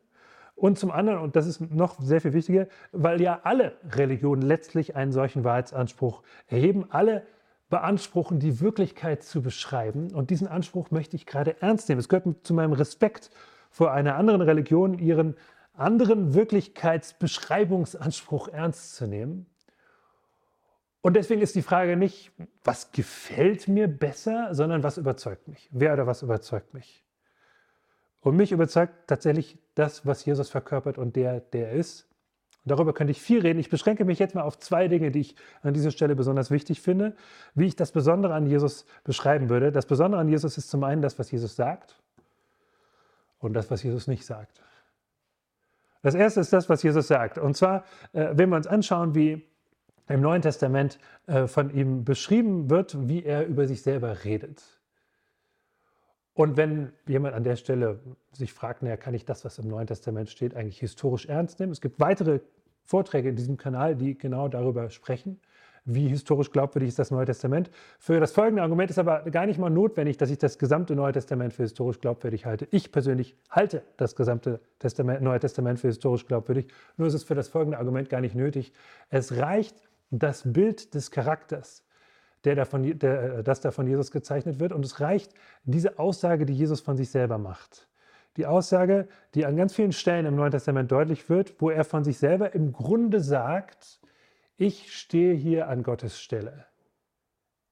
Und 0.55 0.79
zum 0.79 0.91
anderen, 0.91 1.19
und 1.19 1.35
das 1.35 1.47
ist 1.47 1.59
noch 1.71 1.99
sehr 1.99 2.21
viel 2.21 2.33
wichtiger, 2.33 2.67
weil 2.91 3.21
ja 3.21 3.41
alle 3.43 3.73
Religionen 3.89 4.41
letztlich 4.41 4.95
einen 4.95 5.11
solchen 5.11 5.43
Wahrheitsanspruch 5.43 6.23
erheben. 6.47 6.85
Alle 6.89 7.25
beanspruchen, 7.69 8.39
die 8.39 8.61
Wirklichkeit 8.61 9.23
zu 9.23 9.41
beschreiben. 9.41 10.13
Und 10.13 10.29
diesen 10.29 10.47
Anspruch 10.47 10.91
möchte 10.91 11.15
ich 11.15 11.25
gerade 11.25 11.59
ernst 11.61 11.89
nehmen. 11.89 11.99
Es 11.99 12.07
gehört 12.07 12.45
zu 12.45 12.53
meinem 12.53 12.73
Respekt 12.73 13.31
vor 13.71 13.91
einer 13.91 14.15
anderen 14.15 14.41
Religion, 14.41 14.99
ihren 14.99 15.35
anderen 15.73 16.35
Wirklichkeitsbeschreibungsanspruch 16.35 18.49
ernst 18.49 18.95
zu 18.95 19.07
nehmen. 19.07 19.47
Und 21.01 21.15
deswegen 21.15 21.41
ist 21.41 21.55
die 21.55 21.63
Frage 21.63 21.97
nicht, 21.97 22.31
was 22.63 22.91
gefällt 22.91 23.67
mir 23.67 23.87
besser, 23.87 24.53
sondern 24.53 24.83
was 24.83 24.99
überzeugt 24.99 25.47
mich? 25.47 25.67
Wer 25.71 25.93
oder 25.93 26.05
was 26.05 26.21
überzeugt 26.21 26.75
mich? 26.75 27.03
Und 28.21 28.35
mich 28.37 28.51
überzeugt 28.51 28.93
tatsächlich 29.07 29.57
das, 29.75 30.05
was 30.05 30.25
Jesus 30.25 30.49
verkörpert 30.49 30.97
und 30.97 31.15
der, 31.15 31.39
der 31.39 31.71
ist. 31.71 32.07
Und 32.63 32.71
darüber 32.71 32.93
könnte 32.93 33.11
ich 33.11 33.21
viel 33.21 33.41
reden. 33.41 33.59
Ich 33.59 33.69
beschränke 33.69 34.05
mich 34.05 34.19
jetzt 34.19 34.35
mal 34.35 34.43
auf 34.43 34.57
zwei 34.57 34.87
Dinge, 34.87 35.11
die 35.11 35.19
ich 35.19 35.35
an 35.61 35.73
dieser 35.73 35.91
Stelle 35.91 36.15
besonders 36.15 36.49
wichtig 36.49 36.81
finde, 36.81 37.15
wie 37.55 37.65
ich 37.65 37.75
das 37.75 37.91
Besondere 37.91 38.33
an 38.33 38.45
Jesus 38.45 38.85
beschreiben 39.03 39.49
würde. 39.49 39.71
Das 39.71 39.85
Besondere 39.85 40.21
an 40.21 40.29
Jesus 40.29 40.57
ist 40.57 40.69
zum 40.69 40.83
einen 40.83 41.01
das, 41.01 41.19
was 41.19 41.29
Jesus 41.31 41.55
sagt 41.55 42.01
und 43.39 43.53
das, 43.53 43.69
was 43.69 43.83
Jesus 43.83 44.07
nicht 44.07 44.25
sagt. 44.25 44.61
Das 46.01 46.15
erste 46.15 46.39
ist 46.39 46.53
das, 46.53 46.69
was 46.69 46.83
Jesus 46.83 47.07
sagt. 47.07 47.37
Und 47.37 47.55
zwar, 47.55 47.83
äh, 48.13 48.29
wenn 48.33 48.49
wir 48.49 48.57
uns 48.57 48.67
anschauen, 48.67 49.15
wie 49.15 49.45
im 50.07 50.21
Neuen 50.21 50.41
Testament 50.41 50.99
äh, 51.27 51.47
von 51.47 51.73
ihm 51.73 52.03
beschrieben 52.03 52.69
wird, 52.69 53.07
wie 53.07 53.23
er 53.23 53.45
über 53.45 53.67
sich 53.67 53.81
selber 53.81 54.23
redet. 54.23 54.63
Und 56.33 56.57
wenn 56.57 56.91
jemand 57.07 57.35
an 57.35 57.43
der 57.43 57.55
Stelle 57.55 57.99
sich 58.31 58.53
fragt, 58.53 58.81
naja, 58.81 58.97
kann 58.97 59.13
ich 59.13 59.25
das, 59.25 59.45
was 59.45 59.59
im 59.59 59.67
Neuen 59.67 59.87
Testament 59.87 60.29
steht, 60.29 60.55
eigentlich 60.55 60.79
historisch 60.79 61.27
ernst 61.27 61.59
nehmen? 61.59 61.71
Es 61.71 61.81
gibt 61.81 61.99
weitere 61.99 62.39
Vorträge 62.83 63.29
in 63.29 63.35
diesem 63.35 63.57
Kanal, 63.57 63.95
die 63.95 64.17
genau 64.17 64.47
darüber 64.47 64.89
sprechen, 64.89 65.39
wie 65.85 66.07
historisch 66.07 66.51
glaubwürdig 66.51 66.89
ist 66.89 66.99
das 66.99 67.11
Neue 67.11 67.25
Testament. 67.25 67.69
Für 67.99 68.19
das 68.19 68.31
folgende 68.31 68.63
Argument 68.63 68.89
ist 68.89 68.99
aber 68.99 69.21
gar 69.29 69.45
nicht 69.45 69.59
mal 69.59 69.69
notwendig, 69.69 70.17
dass 70.17 70.29
ich 70.29 70.37
das 70.37 70.57
gesamte 70.57 70.95
Neue 70.95 71.11
Testament 71.11 71.53
für 71.53 71.63
historisch 71.63 71.99
glaubwürdig 71.99 72.45
halte. 72.45 72.67
Ich 72.71 72.91
persönlich 72.91 73.35
halte 73.49 73.83
das 73.97 74.15
gesamte 74.15 74.59
Testament, 74.79 75.21
Neue 75.21 75.39
Testament 75.39 75.79
für 75.79 75.87
historisch 75.87 76.25
glaubwürdig. 76.25 76.67
Nur 76.97 77.07
ist 77.07 77.13
es 77.13 77.23
für 77.23 77.35
das 77.35 77.47
folgende 77.47 77.77
Argument 77.77 78.09
gar 78.09 78.21
nicht 78.21 78.35
nötig. 78.35 78.73
Es 79.09 79.37
reicht 79.37 79.75
das 80.09 80.43
Bild 80.45 80.93
des 80.93 81.11
Charakters 81.11 81.83
der 82.45 82.55
davon, 82.55 82.97
der, 82.99 83.37
äh, 83.39 83.43
das 83.43 83.61
da 83.61 83.71
von 83.71 83.87
Jesus 83.87 84.11
gezeichnet 84.11 84.59
wird. 84.59 84.73
Und 84.73 84.85
es 84.85 84.99
reicht 84.99 85.33
diese 85.63 85.99
Aussage, 85.99 86.45
die 86.45 86.53
Jesus 86.53 86.81
von 86.81 86.97
sich 86.97 87.09
selber 87.09 87.37
macht. 87.37 87.87
Die 88.37 88.45
Aussage, 88.45 89.07
die 89.35 89.45
an 89.45 89.55
ganz 89.55 89.73
vielen 89.73 89.91
Stellen 89.91 90.25
im 90.25 90.35
Neuen 90.35 90.51
Testament 90.51 90.91
deutlich 90.91 91.29
wird, 91.29 91.61
wo 91.61 91.69
er 91.69 91.83
von 91.83 92.03
sich 92.03 92.17
selber 92.17 92.53
im 92.55 92.73
Grunde 92.73 93.19
sagt, 93.19 93.99
ich 94.57 94.95
stehe 94.95 95.33
hier 95.33 95.67
an 95.67 95.83
Gottes 95.83 96.19
Stelle. 96.19 96.65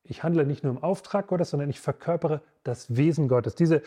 Ich 0.04 0.24
handle 0.24 0.46
nicht 0.46 0.64
nur 0.64 0.74
im 0.74 0.84
Auftrag 0.84 1.28
Gottes, 1.28 1.52
sondern 1.52 1.70
ich 1.70 1.80
verkörpere 1.80 2.42
das 2.64 2.96
Wesen 2.96 3.28
Gottes. 3.28 3.56
Diese, 3.56 3.82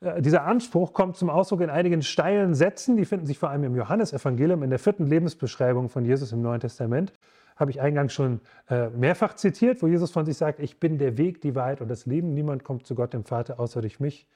äh, 0.00 0.20
dieser 0.20 0.44
Anspruch 0.44 0.92
kommt 0.92 1.16
zum 1.16 1.30
Ausdruck 1.30 1.62
in 1.62 1.70
einigen 1.70 2.02
steilen 2.02 2.54
Sätzen, 2.54 2.96
die 2.96 3.04
finden 3.04 3.26
sich 3.26 3.38
vor 3.38 3.50
allem 3.50 3.64
im 3.64 3.76
Johannesevangelium, 3.76 4.62
in 4.62 4.70
der 4.70 4.78
vierten 4.78 5.06
Lebensbeschreibung 5.06 5.88
von 5.88 6.04
Jesus 6.04 6.32
im 6.32 6.42
Neuen 6.42 6.60
Testament 6.60 7.12
habe 7.60 7.70
ich 7.70 7.80
eingangs 7.80 8.12
schon 8.12 8.40
äh, 8.68 8.88
mehrfach 8.88 9.34
zitiert, 9.34 9.82
wo 9.82 9.86
Jesus 9.86 10.10
von 10.10 10.24
sich 10.26 10.36
sagt, 10.36 10.60
ich 10.60 10.80
bin 10.80 10.98
der 10.98 11.18
Weg, 11.18 11.40
die 11.40 11.54
Wahrheit 11.54 11.80
und 11.80 11.88
das 11.88 12.06
Leben. 12.06 12.34
Niemand 12.34 12.64
kommt 12.64 12.86
zu 12.86 12.94
Gott, 12.94 13.12
dem 13.12 13.24
Vater, 13.24 13.60
außer 13.60 13.80
durch 13.80 14.00
mich. 14.00 14.26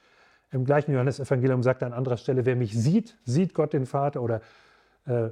Im 0.51 0.65
gleichen 0.65 0.93
Johannesevangelium 0.93 1.63
sagt 1.63 1.81
er 1.81 1.87
an 1.87 1.93
anderer 1.93 2.17
Stelle, 2.17 2.45
wer 2.45 2.55
mich 2.55 2.77
sieht, 2.77 3.17
sieht 3.25 3.53
Gott 3.53 3.73
den 3.73 3.85
Vater 3.85 4.21
oder 4.21 4.41
äh, 5.07 5.25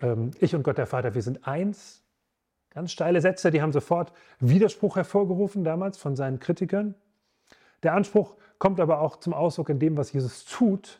äh, 0.00 0.16
ich 0.38 0.54
und 0.54 0.62
Gott 0.62 0.78
der 0.78 0.86
Vater, 0.86 1.14
wir 1.14 1.22
sind 1.22 1.46
eins. 1.46 2.02
Ganz 2.70 2.92
steile 2.92 3.20
Sätze, 3.20 3.50
die 3.50 3.60
haben 3.60 3.72
sofort 3.72 4.12
Widerspruch 4.38 4.96
hervorgerufen 4.96 5.64
damals 5.64 5.98
von 5.98 6.14
seinen 6.14 6.38
Kritikern. 6.38 6.94
Der 7.82 7.94
Anspruch 7.94 8.36
kommt 8.58 8.78
aber 8.78 9.00
auch 9.00 9.16
zum 9.16 9.34
Ausdruck 9.34 9.70
in 9.70 9.78
dem, 9.78 9.96
was 9.96 10.12
Jesus 10.12 10.44
tut. 10.44 10.99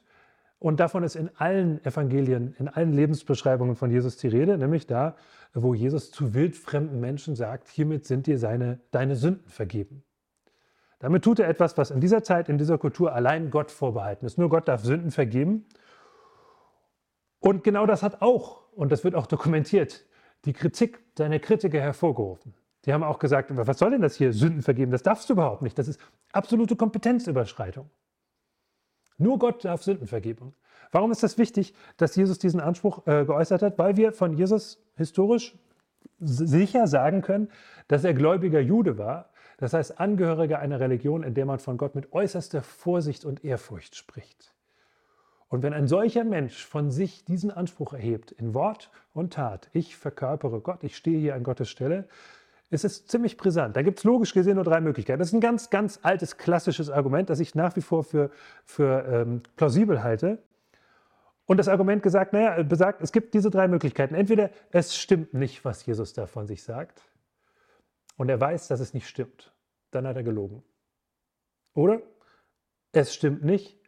Und 0.60 0.78
davon 0.78 1.02
ist 1.04 1.16
in 1.16 1.30
allen 1.36 1.82
Evangelien, 1.86 2.54
in 2.58 2.68
allen 2.68 2.92
Lebensbeschreibungen 2.92 3.76
von 3.76 3.90
Jesus 3.90 4.18
die 4.18 4.28
Rede, 4.28 4.58
nämlich 4.58 4.86
da, 4.86 5.16
wo 5.54 5.72
Jesus 5.74 6.10
zu 6.10 6.34
wildfremden 6.34 7.00
Menschen 7.00 7.34
sagt, 7.34 7.66
hiermit 7.68 8.04
sind 8.04 8.26
dir 8.26 8.38
seine, 8.38 8.78
deine 8.90 9.16
Sünden 9.16 9.48
vergeben. 9.48 10.04
Damit 10.98 11.24
tut 11.24 11.38
er 11.40 11.48
etwas, 11.48 11.78
was 11.78 11.90
in 11.90 12.00
dieser 12.00 12.22
Zeit, 12.22 12.50
in 12.50 12.58
dieser 12.58 12.76
Kultur 12.76 13.14
allein 13.14 13.50
Gott 13.50 13.70
vorbehalten 13.70 14.26
ist. 14.26 14.36
Nur 14.36 14.50
Gott 14.50 14.68
darf 14.68 14.84
Sünden 14.84 15.10
vergeben. 15.10 15.64
Und 17.38 17.64
genau 17.64 17.86
das 17.86 18.02
hat 18.02 18.20
auch, 18.20 18.70
und 18.72 18.92
das 18.92 19.02
wird 19.02 19.14
auch 19.14 19.26
dokumentiert, 19.26 20.04
die 20.44 20.52
Kritik 20.52 21.02
seiner 21.16 21.38
Kritiker 21.38 21.80
hervorgerufen. 21.80 22.54
Die 22.84 22.92
haben 22.92 23.02
auch 23.02 23.18
gesagt, 23.18 23.48
was 23.50 23.78
soll 23.78 23.92
denn 23.92 24.02
das 24.02 24.14
hier, 24.14 24.34
Sünden 24.34 24.60
vergeben? 24.60 24.90
Das 24.92 25.02
darfst 25.02 25.30
du 25.30 25.32
überhaupt 25.32 25.62
nicht. 25.62 25.78
Das 25.78 25.88
ist 25.88 25.98
absolute 26.32 26.76
Kompetenzüberschreitung. 26.76 27.88
Nur 29.20 29.38
Gott 29.38 29.64
darf 29.64 29.82
Sündenvergebung. 29.82 30.54
Warum 30.92 31.12
ist 31.12 31.22
das 31.22 31.38
wichtig, 31.38 31.74
dass 31.96 32.16
Jesus 32.16 32.38
diesen 32.38 32.60
Anspruch 32.60 33.06
äh, 33.06 33.24
geäußert 33.24 33.62
hat? 33.62 33.78
Weil 33.78 33.96
wir 33.96 34.12
von 34.12 34.32
Jesus 34.32 34.82
historisch 34.96 35.56
sicher 36.18 36.86
sagen 36.86 37.22
können, 37.22 37.48
dass 37.88 38.04
er 38.04 38.14
gläubiger 38.14 38.60
Jude 38.60 38.98
war, 38.98 39.30
das 39.58 39.74
heißt 39.74 40.00
Angehöriger 40.00 40.58
einer 40.58 40.80
Religion, 40.80 41.22
in 41.22 41.34
der 41.34 41.44
man 41.44 41.58
von 41.58 41.76
Gott 41.76 41.94
mit 41.94 42.12
äußerster 42.12 42.62
Vorsicht 42.62 43.24
und 43.24 43.44
Ehrfurcht 43.44 43.94
spricht. 43.94 44.54
Und 45.48 45.62
wenn 45.62 45.74
ein 45.74 45.88
solcher 45.88 46.24
Mensch 46.24 46.64
von 46.64 46.90
sich 46.90 47.24
diesen 47.24 47.50
Anspruch 47.50 47.92
erhebt, 47.92 48.30
in 48.32 48.54
Wort 48.54 48.90
und 49.12 49.34
Tat, 49.34 49.68
ich 49.72 49.96
verkörpere 49.96 50.60
Gott, 50.60 50.82
ich 50.82 50.96
stehe 50.96 51.18
hier 51.18 51.34
an 51.34 51.42
Gottes 51.42 51.68
Stelle, 51.68 52.08
ist 52.70 52.84
es 52.84 53.06
ziemlich 53.06 53.36
brisant. 53.36 53.76
Da 53.76 53.82
gibt 53.82 53.98
es 53.98 54.04
logisch 54.04 54.32
gesehen 54.32 54.54
nur 54.54 54.64
drei 54.64 54.80
Möglichkeiten. 54.80 55.18
Das 55.18 55.28
ist 55.28 55.34
ein 55.34 55.40
ganz, 55.40 55.70
ganz 55.70 55.98
altes, 56.02 56.36
klassisches 56.36 56.88
Argument, 56.88 57.28
das 57.28 57.40
ich 57.40 57.54
nach 57.54 57.74
wie 57.76 57.82
vor 57.82 58.04
für, 58.04 58.30
für 58.64 59.04
ähm, 59.06 59.42
plausibel 59.56 60.02
halte. 60.02 60.38
Und 61.46 61.56
das 61.56 61.66
Argument 61.66 62.00
gesagt, 62.02 62.32
naja, 62.32 62.62
besagt, 62.62 63.02
es 63.02 63.10
gibt 63.10 63.34
diese 63.34 63.50
drei 63.50 63.66
Möglichkeiten. 63.66 64.14
Entweder 64.14 64.50
es 64.70 64.96
stimmt 64.96 65.34
nicht, 65.34 65.64
was 65.64 65.84
Jesus 65.84 66.12
da 66.12 66.26
von 66.26 66.46
sich 66.46 66.62
sagt, 66.62 67.02
und 68.16 68.28
er 68.28 68.40
weiß, 68.40 68.68
dass 68.68 68.80
es 68.80 68.94
nicht 68.94 69.08
stimmt. 69.08 69.52
Dann 69.90 70.06
hat 70.06 70.14
er 70.14 70.22
gelogen. 70.22 70.62
Oder 71.74 72.02
es 72.92 73.14
stimmt 73.14 73.42
nicht, 73.42 73.80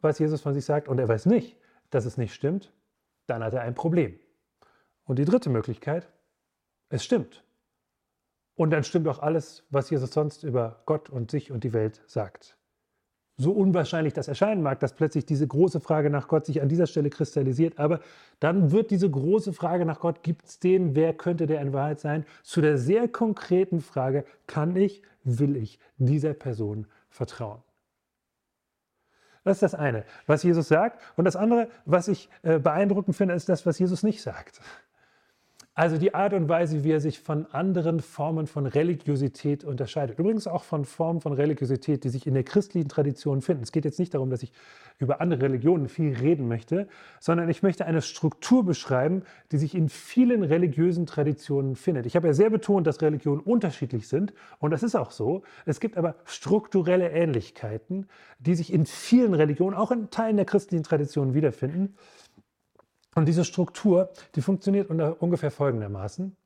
was 0.00 0.18
Jesus 0.18 0.40
von 0.40 0.54
sich 0.54 0.64
sagt, 0.64 0.88
und 0.88 0.98
er 0.98 1.08
weiß 1.08 1.26
nicht, 1.26 1.58
dass 1.90 2.06
es 2.06 2.16
nicht 2.16 2.32
stimmt. 2.32 2.72
Dann 3.26 3.42
hat 3.44 3.52
er 3.52 3.62
ein 3.62 3.74
Problem. 3.74 4.18
Und 5.04 5.18
die 5.18 5.24
dritte 5.24 5.50
Möglichkeit, 5.50 6.08
es 6.88 7.04
stimmt. 7.04 7.44
Und 8.54 8.70
dann 8.70 8.84
stimmt 8.84 9.08
auch 9.08 9.20
alles, 9.20 9.64
was 9.70 9.90
Jesus 9.90 10.12
sonst 10.12 10.44
über 10.44 10.82
Gott 10.86 11.08
und 11.10 11.30
sich 11.30 11.50
und 11.50 11.64
die 11.64 11.72
Welt 11.72 12.02
sagt. 12.06 12.56
So 13.38 13.52
unwahrscheinlich 13.52 14.12
das 14.12 14.28
erscheinen 14.28 14.62
mag, 14.62 14.78
dass 14.80 14.92
plötzlich 14.92 15.24
diese 15.24 15.46
große 15.46 15.80
Frage 15.80 16.10
nach 16.10 16.28
Gott 16.28 16.44
sich 16.44 16.60
an 16.60 16.68
dieser 16.68 16.86
Stelle 16.86 17.08
kristallisiert, 17.08 17.78
aber 17.78 18.00
dann 18.40 18.72
wird 18.72 18.90
diese 18.90 19.10
große 19.10 19.54
Frage 19.54 19.86
nach 19.86 20.00
Gott, 20.00 20.22
gibt 20.22 20.44
es 20.46 20.58
den, 20.58 20.94
wer 20.94 21.14
könnte 21.14 21.46
der 21.46 21.62
in 21.62 21.72
Wahrheit 21.72 21.98
sein, 21.98 22.26
zu 22.42 22.60
der 22.60 22.76
sehr 22.76 23.08
konkreten 23.08 23.80
Frage, 23.80 24.24
kann 24.46 24.76
ich, 24.76 25.02
will 25.24 25.56
ich 25.56 25.78
dieser 25.96 26.34
Person 26.34 26.86
vertrauen? 27.08 27.62
Das 29.44 29.56
ist 29.56 29.62
das 29.62 29.74
eine, 29.74 30.04
was 30.26 30.42
Jesus 30.42 30.68
sagt. 30.68 31.00
Und 31.16 31.24
das 31.24 31.34
andere, 31.34 31.68
was 31.84 32.08
ich 32.08 32.28
äh, 32.42 32.58
beeindruckend 32.58 33.16
finde, 33.16 33.34
ist 33.34 33.48
das, 33.48 33.66
was 33.66 33.78
Jesus 33.78 34.02
nicht 34.02 34.22
sagt. 34.22 34.60
Also 35.74 35.96
die 35.96 36.12
Art 36.12 36.34
und 36.34 36.50
Weise, 36.50 36.84
wie 36.84 36.90
er 36.90 37.00
sich 37.00 37.18
von 37.18 37.46
anderen 37.46 38.00
Formen 38.00 38.46
von 38.46 38.66
Religiosität 38.66 39.64
unterscheidet. 39.64 40.18
Übrigens 40.18 40.46
auch 40.46 40.64
von 40.64 40.84
Formen 40.84 41.22
von 41.22 41.32
Religiosität, 41.32 42.04
die 42.04 42.10
sich 42.10 42.26
in 42.26 42.34
der 42.34 42.44
christlichen 42.44 42.90
Tradition 42.90 43.40
finden. 43.40 43.62
Es 43.62 43.72
geht 43.72 43.86
jetzt 43.86 43.98
nicht 43.98 44.12
darum, 44.12 44.28
dass 44.28 44.42
ich 44.42 44.52
über 44.98 45.22
andere 45.22 45.40
Religionen 45.40 45.88
viel 45.88 46.14
reden 46.14 46.46
möchte, 46.46 46.88
sondern 47.20 47.48
ich 47.48 47.62
möchte 47.62 47.86
eine 47.86 48.02
Struktur 48.02 48.66
beschreiben, 48.66 49.22
die 49.50 49.56
sich 49.56 49.74
in 49.74 49.88
vielen 49.88 50.42
religiösen 50.42 51.06
Traditionen 51.06 51.74
findet. 51.74 52.04
Ich 52.04 52.16
habe 52.16 52.26
ja 52.26 52.34
sehr 52.34 52.50
betont, 52.50 52.86
dass 52.86 53.00
Religionen 53.00 53.40
unterschiedlich 53.40 54.08
sind 54.08 54.34
und 54.58 54.72
das 54.72 54.82
ist 54.82 54.94
auch 54.94 55.10
so. 55.10 55.42
Es 55.64 55.80
gibt 55.80 55.96
aber 55.96 56.16
strukturelle 56.26 57.10
Ähnlichkeiten, 57.12 58.08
die 58.38 58.56
sich 58.56 58.74
in 58.74 58.84
vielen 58.84 59.32
Religionen, 59.32 59.74
auch 59.74 59.90
in 59.90 60.10
Teilen 60.10 60.36
der 60.36 60.44
christlichen 60.44 60.84
Tradition 60.84 61.32
wiederfinden. 61.32 61.94
Und 63.14 63.26
diese 63.26 63.44
Struktur, 63.44 64.10
die 64.34 64.42
funktioniert 64.42 64.90
ungefähr 64.90 65.50
folgendermaßen. 65.50 66.36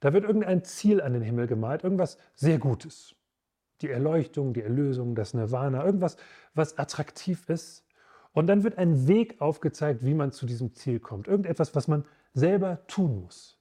Da 0.00 0.12
wird 0.14 0.24
irgendein 0.24 0.64
Ziel 0.64 1.00
an 1.02 1.12
den 1.12 1.22
Himmel 1.22 1.46
gemalt, 1.46 1.84
irgendwas 1.84 2.16
sehr 2.34 2.58
Gutes. 2.58 3.14
Die 3.82 3.90
Erleuchtung, 3.90 4.54
die 4.54 4.62
Erlösung, 4.62 5.14
das 5.14 5.34
Nirvana, 5.34 5.84
irgendwas, 5.84 6.16
was 6.54 6.78
attraktiv 6.78 7.48
ist. 7.48 7.84
Und 8.32 8.46
dann 8.46 8.62
wird 8.62 8.78
ein 8.78 9.08
Weg 9.08 9.40
aufgezeigt, 9.40 10.04
wie 10.04 10.14
man 10.14 10.32
zu 10.32 10.46
diesem 10.46 10.74
Ziel 10.74 11.00
kommt. 11.00 11.28
Irgendetwas, 11.28 11.74
was 11.74 11.88
man 11.88 12.04
selber 12.32 12.86
tun 12.86 13.20
muss. 13.22 13.58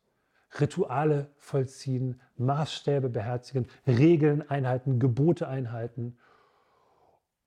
Rituale 0.60 1.30
vollziehen, 1.38 2.22
Maßstäbe 2.38 3.10
beherzigen, 3.10 3.68
Regeln 3.86 4.50
einhalten, 4.50 5.00
Gebote 5.00 5.48
einhalten. 5.48 6.18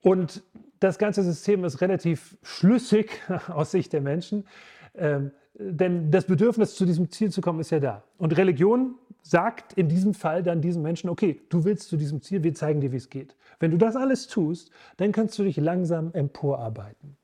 Und 0.00 0.42
das 0.81 0.98
ganze 0.98 1.22
System 1.22 1.64
ist 1.64 1.81
relativ 1.81 2.37
schlüssig 2.42 3.22
aus 3.48 3.70
Sicht 3.70 3.92
der 3.92 4.00
Menschen. 4.00 4.46
Ähm, 4.94 5.33
denn 5.55 6.11
das 6.11 6.26
Bedürfnis, 6.26 6.74
zu 6.74 6.87
diesem 6.87 7.11
Ziel 7.11 7.31
zu 7.31 7.40
kommen, 7.40 7.61
ist 7.61 7.70
ja 7.70 7.81
da. 7.81 8.05
Und 8.18 8.37
Religion 8.37 8.94
sagt 9.22 9.74
in 9.74 9.88
diesem 9.88 10.14
Fall 10.14 10.42
dann 10.42 10.61
diesen 10.61 10.83
Menschen, 10.83 11.11
okay, 11.11 11.40
du 11.50 11.64
willst 11.64 11.88
zu 11.88 11.96
diesem 11.96 12.22
Ziel, 12.22 12.42
wir 12.42 12.55
zeigen 12.55 12.81
dir, 12.81 12.92
wie 12.92 12.96
es 12.96 13.11
geht. 13.11 13.37
Wenn 13.61 13.70
du 13.70 13.76
das 13.76 13.94
alles 13.94 14.26
tust, 14.26 14.70
dann 14.96 15.12
kannst 15.12 15.38
du 15.38 15.44
dich 15.44 15.57
langsam 15.57 16.12
emporarbeiten. 16.12 17.16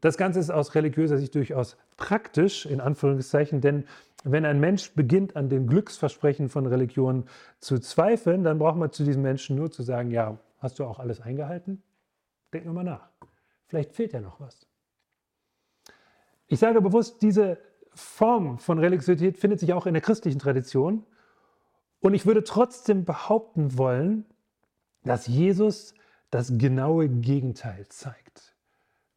Das 0.00 0.16
Ganze 0.16 0.40
ist 0.40 0.50
aus 0.50 0.74
religiöser 0.74 1.18
Sicht 1.18 1.34
durchaus 1.34 1.76
praktisch, 1.96 2.66
in 2.66 2.80
Anführungszeichen, 2.80 3.60
denn 3.60 3.84
wenn 4.24 4.44
ein 4.44 4.58
Mensch 4.58 4.92
beginnt, 4.94 5.36
an 5.36 5.50
den 5.50 5.66
Glücksversprechen 5.66 6.48
von 6.48 6.66
Religion 6.66 7.24
zu 7.60 7.78
zweifeln, 7.78 8.42
dann 8.42 8.58
braucht 8.58 8.76
man 8.76 8.90
zu 8.90 9.04
diesem 9.04 9.22
Menschen 9.22 9.54
nur 9.56 9.70
zu 9.70 9.82
sagen, 9.82 10.10
ja, 10.10 10.38
hast 10.58 10.78
du 10.78 10.84
auch 10.84 10.98
alles 10.98 11.20
eingehalten? 11.20 11.82
Denk 12.52 12.64
nur 12.64 12.74
mal 12.74 12.84
nach. 12.84 13.10
Vielleicht 13.66 13.92
fehlt 13.92 14.14
ja 14.14 14.20
noch 14.20 14.40
was. 14.40 14.66
Ich 16.46 16.58
sage 16.58 16.80
bewusst, 16.80 17.22
diese 17.22 17.58
Form 17.94 18.58
von 18.58 18.78
Religiosität 18.78 19.38
findet 19.38 19.60
sich 19.60 19.72
auch 19.72 19.86
in 19.86 19.94
der 19.94 20.02
christlichen 20.02 20.38
Tradition. 20.38 21.04
Und 22.00 22.14
ich 22.14 22.26
würde 22.26 22.44
trotzdem 22.44 23.04
behaupten 23.04 23.78
wollen, 23.78 24.26
dass 25.04 25.26
Jesus 25.26 25.94
das 26.30 26.58
genaue 26.58 27.08
Gegenteil 27.08 27.86
zeigt. 27.88 28.54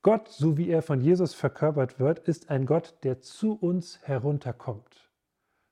Gott, 0.03 0.29
so 0.29 0.57
wie 0.57 0.69
er 0.69 0.81
von 0.81 1.01
Jesus 1.01 1.33
verkörpert 1.33 1.99
wird, 1.99 2.19
ist 2.19 2.49
ein 2.49 2.65
Gott, 2.65 2.95
der 3.03 3.19
zu 3.19 3.53
uns 3.53 3.99
herunterkommt, 4.03 5.09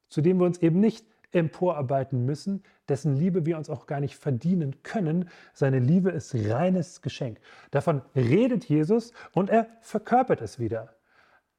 zu 0.10 0.22
dem 0.22 0.40
wir 0.40 0.46
uns 0.46 0.58
eben 0.58 0.80
nicht 0.80 1.06
emporarbeiten 1.32 2.26
müssen, 2.26 2.64
dessen 2.90 3.16
Liebe 3.16 3.46
wir 3.46 3.58
uns 3.58 3.70
auch 3.70 3.86
gar 3.86 4.00
nicht 4.00 4.16
verdienen 4.16 4.84
können. 4.84 5.30
Seine 5.54 5.80
Liebe 5.80 6.10
ist 6.10 6.34
reines 6.34 7.02
Geschenk. 7.02 7.40
Davon 7.72 8.02
redet 8.16 8.66
Jesus 8.66 9.14
und 9.34 9.50
er 9.50 9.68
verkörpert 9.82 10.42
es 10.42 10.60
wieder. 10.60 10.95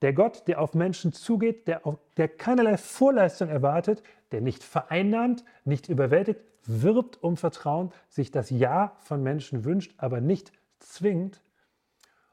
Der 0.02 0.12
Gott, 0.12 0.46
der 0.46 0.60
auf 0.60 0.74
Menschen 0.74 1.12
zugeht, 1.12 1.68
der, 1.68 1.86
auf, 1.86 1.98
der 2.16 2.28
keinerlei 2.28 2.76
Vorleistung 2.76 3.48
erwartet, 3.48 4.02
der 4.32 4.40
nicht 4.40 4.62
vereinnahmt, 4.62 5.44
nicht 5.64 5.88
überwältigt, 5.88 6.40
wirbt 6.64 7.22
um 7.22 7.36
Vertrauen, 7.36 7.92
sich 8.08 8.30
das 8.30 8.50
Ja 8.50 8.96
von 9.00 9.22
Menschen 9.22 9.64
wünscht, 9.64 9.94
aber 9.98 10.20
nicht 10.20 10.52
zwingt 10.78 11.42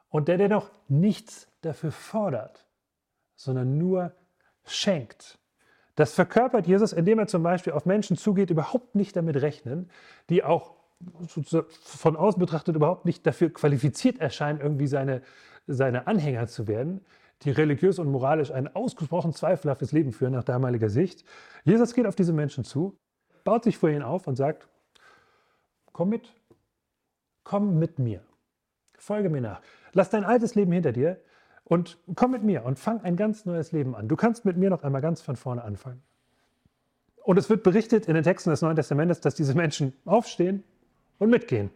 und 0.10 0.28
der 0.28 0.38
dennoch 0.38 0.72
nichts 0.88 1.48
dafür 1.62 1.92
fordert, 1.92 2.66
sondern 3.36 3.78
nur 3.78 4.14
schenkt. 4.66 5.40
Das 5.96 6.14
verkörpert 6.14 6.68
Jesus, 6.68 6.94
indem 6.94 7.20
er 7.20 7.28
zum 7.28 7.44
Beispiel 7.44 7.74
auf 7.74 7.86
Menschen 7.86 8.18
zugeht, 8.18 8.50
überhaupt 8.50 8.96
nicht 8.96 9.16
damit 9.16 9.42
rechnen, 9.42 9.90
die 10.30 10.44
auch 10.44 10.76
von 11.82 12.16
außen 12.16 12.40
betrachtet 12.40 12.76
überhaupt 12.76 13.06
nicht 13.06 13.26
dafür 13.28 13.52
qualifiziert 13.52 14.20
erscheinen, 14.20 14.62
irgendwie 14.62 14.88
seine, 14.88 15.22
seine 15.68 16.08
Anhänger 16.08 16.48
zu 16.48 16.68
werden, 16.68 17.02
die 17.42 17.52
religiös 17.52 18.00
und 18.00 18.10
moralisch 18.10 18.52
ein 18.52 18.74
ausgesprochen 18.74 19.34
zweifelhaftes 19.34 19.92
Leben 19.92 20.14
führen 20.14 20.34
nach 20.34 20.44
damaliger 20.44 20.90
Sicht. 20.90 21.26
Jesus 21.64 21.94
geht 21.94 22.06
auf 22.06 22.16
diese 22.16 22.34
Menschen 22.34 22.64
zu, 22.64 22.98
baut 23.44 23.64
sich 23.64 23.78
vor 23.78 23.90
ihnen 23.90 24.04
auf 24.04 24.28
und 24.28 24.36
sagt, 24.36 24.70
komm 25.92 26.10
mit, 26.10 26.34
komm 27.44 27.80
mit 27.80 28.00
mir, 28.00 28.22
folge 28.98 29.30
mir 29.30 29.42
nach, 29.42 29.62
lass 29.92 30.10
dein 30.10 30.24
altes 30.24 30.56
Leben 30.56 30.72
hinter 30.72 30.92
dir 30.94 31.20
und 31.66 31.98
komm 32.16 32.32
mit 32.32 32.44
mir 32.44 32.64
und 32.66 32.80
fang 32.80 33.02
ein 33.02 33.16
ganz 33.16 33.46
neues 33.46 33.72
Leben 33.72 33.96
an. 33.96 34.08
Du 34.08 34.16
kannst 34.16 34.46
mit 34.46 34.58
mir 34.58 34.70
noch 34.70 34.84
einmal 34.84 35.02
ganz 35.02 35.22
von 35.22 35.36
vorne 35.36 35.64
anfangen. 35.64 36.02
Und 37.24 37.38
es 37.38 37.50
wird 37.50 37.64
berichtet 37.64 38.08
in 38.08 38.16
den 38.16 38.24
Texten 38.24 38.50
des 38.50 38.62
Neuen 38.62 38.76
Testamentes, 38.76 39.22
dass 39.22 39.36
diese 39.36 39.56
Menschen 39.56 39.94
aufstehen 40.06 40.64
und 41.20 41.30
mitgehen. 41.30 41.70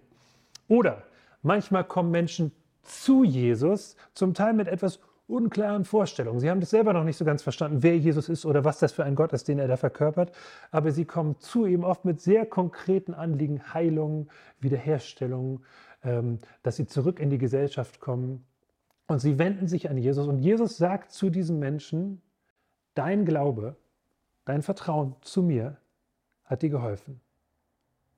Oder 0.68 1.04
manchmal 1.42 1.86
kommen 1.86 2.12
Menschen 2.12 2.52
zu 2.84 3.24
Jesus, 3.24 3.96
zum 4.14 4.34
Teil 4.34 4.54
mit 4.54 4.68
etwas 4.68 5.00
unklaren 5.28 5.84
Vorstellungen. 5.84 6.40
Sie 6.40 6.50
haben 6.50 6.62
das 6.62 6.70
selber 6.70 6.94
noch 6.94 7.04
nicht 7.04 7.18
so 7.18 7.26
ganz 7.26 7.44
verstanden, 7.44 7.84
wer 7.84 7.98
Jesus 7.98 8.30
ist 8.30 8.46
oder 8.46 8.64
was 8.64 8.80
das 8.80 8.94
für 8.94 9.04
ein 9.04 9.16
Gott 9.16 9.34
ist, 9.34 9.48
den 9.48 9.60
er 9.60 9.68
da 9.68 9.76
verkörpert. 9.76 10.32
Aber 10.72 10.92
sie 10.92 11.06
kommen 11.06 11.38
zu 11.40 11.66
ihm 11.66 11.84
oft 11.84 12.06
mit 12.06 12.22
sehr 12.22 12.46
konkreten 12.46 13.14
Anliegen, 13.14 13.74
Heilung, 13.74 14.30
Wiederherstellung, 14.60 15.64
ähm, 16.04 16.40
dass 16.64 16.78
sie 16.78 16.88
zurück 16.88 17.20
in 17.20 17.30
die 17.30 17.38
Gesellschaft 17.38 18.00
kommen. 18.00 18.46
Und 19.08 19.20
sie 19.20 19.38
wenden 19.38 19.68
sich 19.68 19.90
an 19.90 19.98
Jesus 19.98 20.28
und 20.28 20.40
Jesus 20.40 20.78
sagt 20.78 21.12
zu 21.12 21.30
diesen 21.30 21.60
Menschen, 21.60 22.22
dein 22.94 23.26
Glaube, 23.26 23.76
dein 24.46 24.62
Vertrauen 24.62 25.16
zu 25.22 25.44
mir 25.44 25.78
hat 26.46 26.62
dir 26.62 26.70
geholfen. 26.70 27.22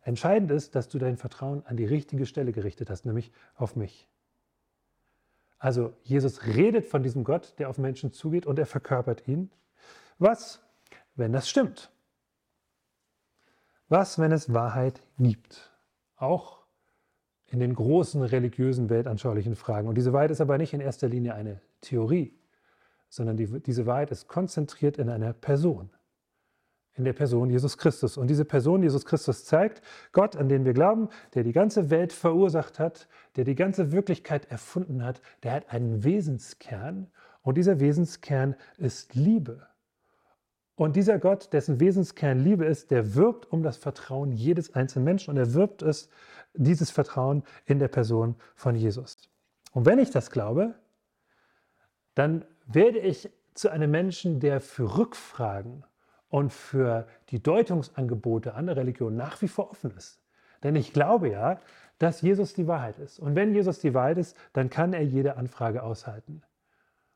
Entscheidend 0.01 0.51
ist, 0.51 0.75
dass 0.75 0.87
du 0.87 0.97
dein 0.97 1.17
Vertrauen 1.17 1.65
an 1.65 1.75
die 1.75 1.85
richtige 1.85 2.25
Stelle 2.25 2.51
gerichtet 2.51 2.89
hast, 2.89 3.05
nämlich 3.05 3.31
auf 3.55 3.75
mich. 3.75 4.07
Also 5.59 5.93
Jesus 6.03 6.45
redet 6.45 6.85
von 6.85 7.03
diesem 7.03 7.23
Gott, 7.25 7.53
der 7.59 7.69
auf 7.69 7.77
Menschen 7.77 8.13
zugeht 8.13 8.45
und 8.45 8.57
er 8.57 8.65
verkörpert 8.65 9.27
ihn. 9.27 9.51
Was, 10.17 10.61
wenn 11.15 11.33
das 11.33 11.49
stimmt? 11.49 11.91
Was, 13.89 14.19
wenn 14.19 14.31
es 14.31 14.53
Wahrheit 14.53 15.01
gibt? 15.17 15.71
Auch 16.15 16.59
in 17.47 17.59
den 17.59 17.73
großen 17.73 18.21
religiösen, 18.21 18.89
weltanschaulichen 18.89 19.55
Fragen. 19.55 19.87
Und 19.87 19.95
diese 19.95 20.13
Wahrheit 20.13 20.31
ist 20.31 20.41
aber 20.41 20.57
nicht 20.57 20.73
in 20.73 20.81
erster 20.81 21.09
Linie 21.09 21.33
eine 21.33 21.61
Theorie, 21.81 22.39
sondern 23.09 23.37
die, 23.37 23.59
diese 23.61 23.85
Wahrheit 23.85 24.11
ist 24.11 24.27
konzentriert 24.27 24.97
in 24.97 25.09
einer 25.09 25.33
Person, 25.33 25.89
in 26.99 27.05
der 27.05 27.13
Person 27.13 27.49
Jesus 27.49 27.77
Christus. 27.77 28.17
Und 28.17 28.27
diese 28.27 28.45
Person 28.45 28.83
Jesus 28.83 29.05
Christus 29.05 29.45
zeigt 29.45 29.81
Gott, 30.11 30.35
an 30.35 30.49
den 30.49 30.65
wir 30.65 30.73
glauben, 30.73 31.09
der 31.33 31.43
die 31.43 31.53
ganze 31.53 31.89
Welt 31.89 32.13
verursacht 32.13 32.77
hat, 32.77 33.07
der 33.35 33.45
die 33.45 33.55
ganze 33.55 33.91
Wirklichkeit 33.91 34.51
erfunden 34.51 35.03
hat, 35.03 35.21
der 35.43 35.53
hat 35.53 35.73
einen 35.73 36.03
Wesenskern 36.03 37.07
und 37.41 37.57
dieser 37.57 37.79
Wesenskern 37.79 38.55
ist 38.77 39.15
Liebe. 39.15 39.67
Und 40.75 40.95
dieser 40.95 41.19
Gott, 41.19 41.51
dessen 41.51 41.79
Wesenskern 41.79 42.39
Liebe 42.39 42.65
ist, 42.65 42.91
der 42.91 43.15
wirbt 43.15 43.51
um 43.51 43.63
das 43.63 43.77
Vertrauen 43.77 44.31
jedes 44.31 44.75
einzelnen 44.75 45.05
Menschen 45.05 45.31
und 45.31 45.37
er 45.37 45.53
wirbt 45.53 45.81
es 45.81 46.09
dieses 46.53 46.91
Vertrauen 46.91 47.43
in 47.65 47.79
der 47.79 47.87
Person 47.89 48.35
von 48.55 48.75
Jesus. 48.75 49.17
Und 49.71 49.85
wenn 49.85 49.99
ich 49.99 50.11
das 50.11 50.31
glaube, 50.31 50.75
dann 52.15 52.45
werde 52.65 52.99
ich 52.99 53.29
zu 53.53 53.69
einem 53.69 53.91
Menschen, 53.91 54.39
der 54.39 54.61
für 54.61 54.97
Rückfragen 54.97 55.83
und 56.29 56.53
für 56.53 57.07
die 57.29 57.41
Deutungsangebote 57.41 58.53
anderer 58.53 58.77
Religionen 58.77 59.17
nach 59.17 59.41
wie 59.41 59.47
vor 59.47 59.71
offen 59.71 59.91
ist. 59.97 60.19
Denn 60.63 60.75
ich 60.75 60.93
glaube 60.93 61.29
ja, 61.29 61.59
dass 61.97 62.21
Jesus 62.21 62.53
die 62.53 62.67
Wahrheit 62.67 62.97
ist. 62.99 63.19
Und 63.19 63.35
wenn 63.35 63.53
Jesus 63.53 63.79
die 63.79 63.93
Wahrheit 63.93 64.17
ist, 64.17 64.35
dann 64.53 64.69
kann 64.69 64.93
er 64.93 65.03
jede 65.03 65.37
Anfrage 65.37 65.83
aushalten. 65.83 66.41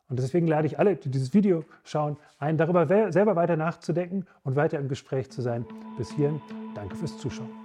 Und 0.10 0.20
deswegen 0.20 0.48
lade 0.48 0.68
ich 0.68 0.78
alle, 0.78 0.96
die 0.96 1.10
dieses 1.10 1.34
Video 1.34 1.64
schauen, 1.84 2.18
ein, 2.38 2.58
darüber 2.58 2.86
selber 3.12 3.36
weiter 3.36 3.56
nachzudenken 3.56 4.26
und 4.44 4.56
weiter 4.56 4.78
im 4.78 4.90
Gespräch 4.90 5.32
zu 5.32 5.42
sein. 5.42 5.66
Bis 5.98 6.12
hierhin, 6.12 6.42
danke 6.76 6.96
fürs 6.96 7.18
Zuschauen. 7.18 7.63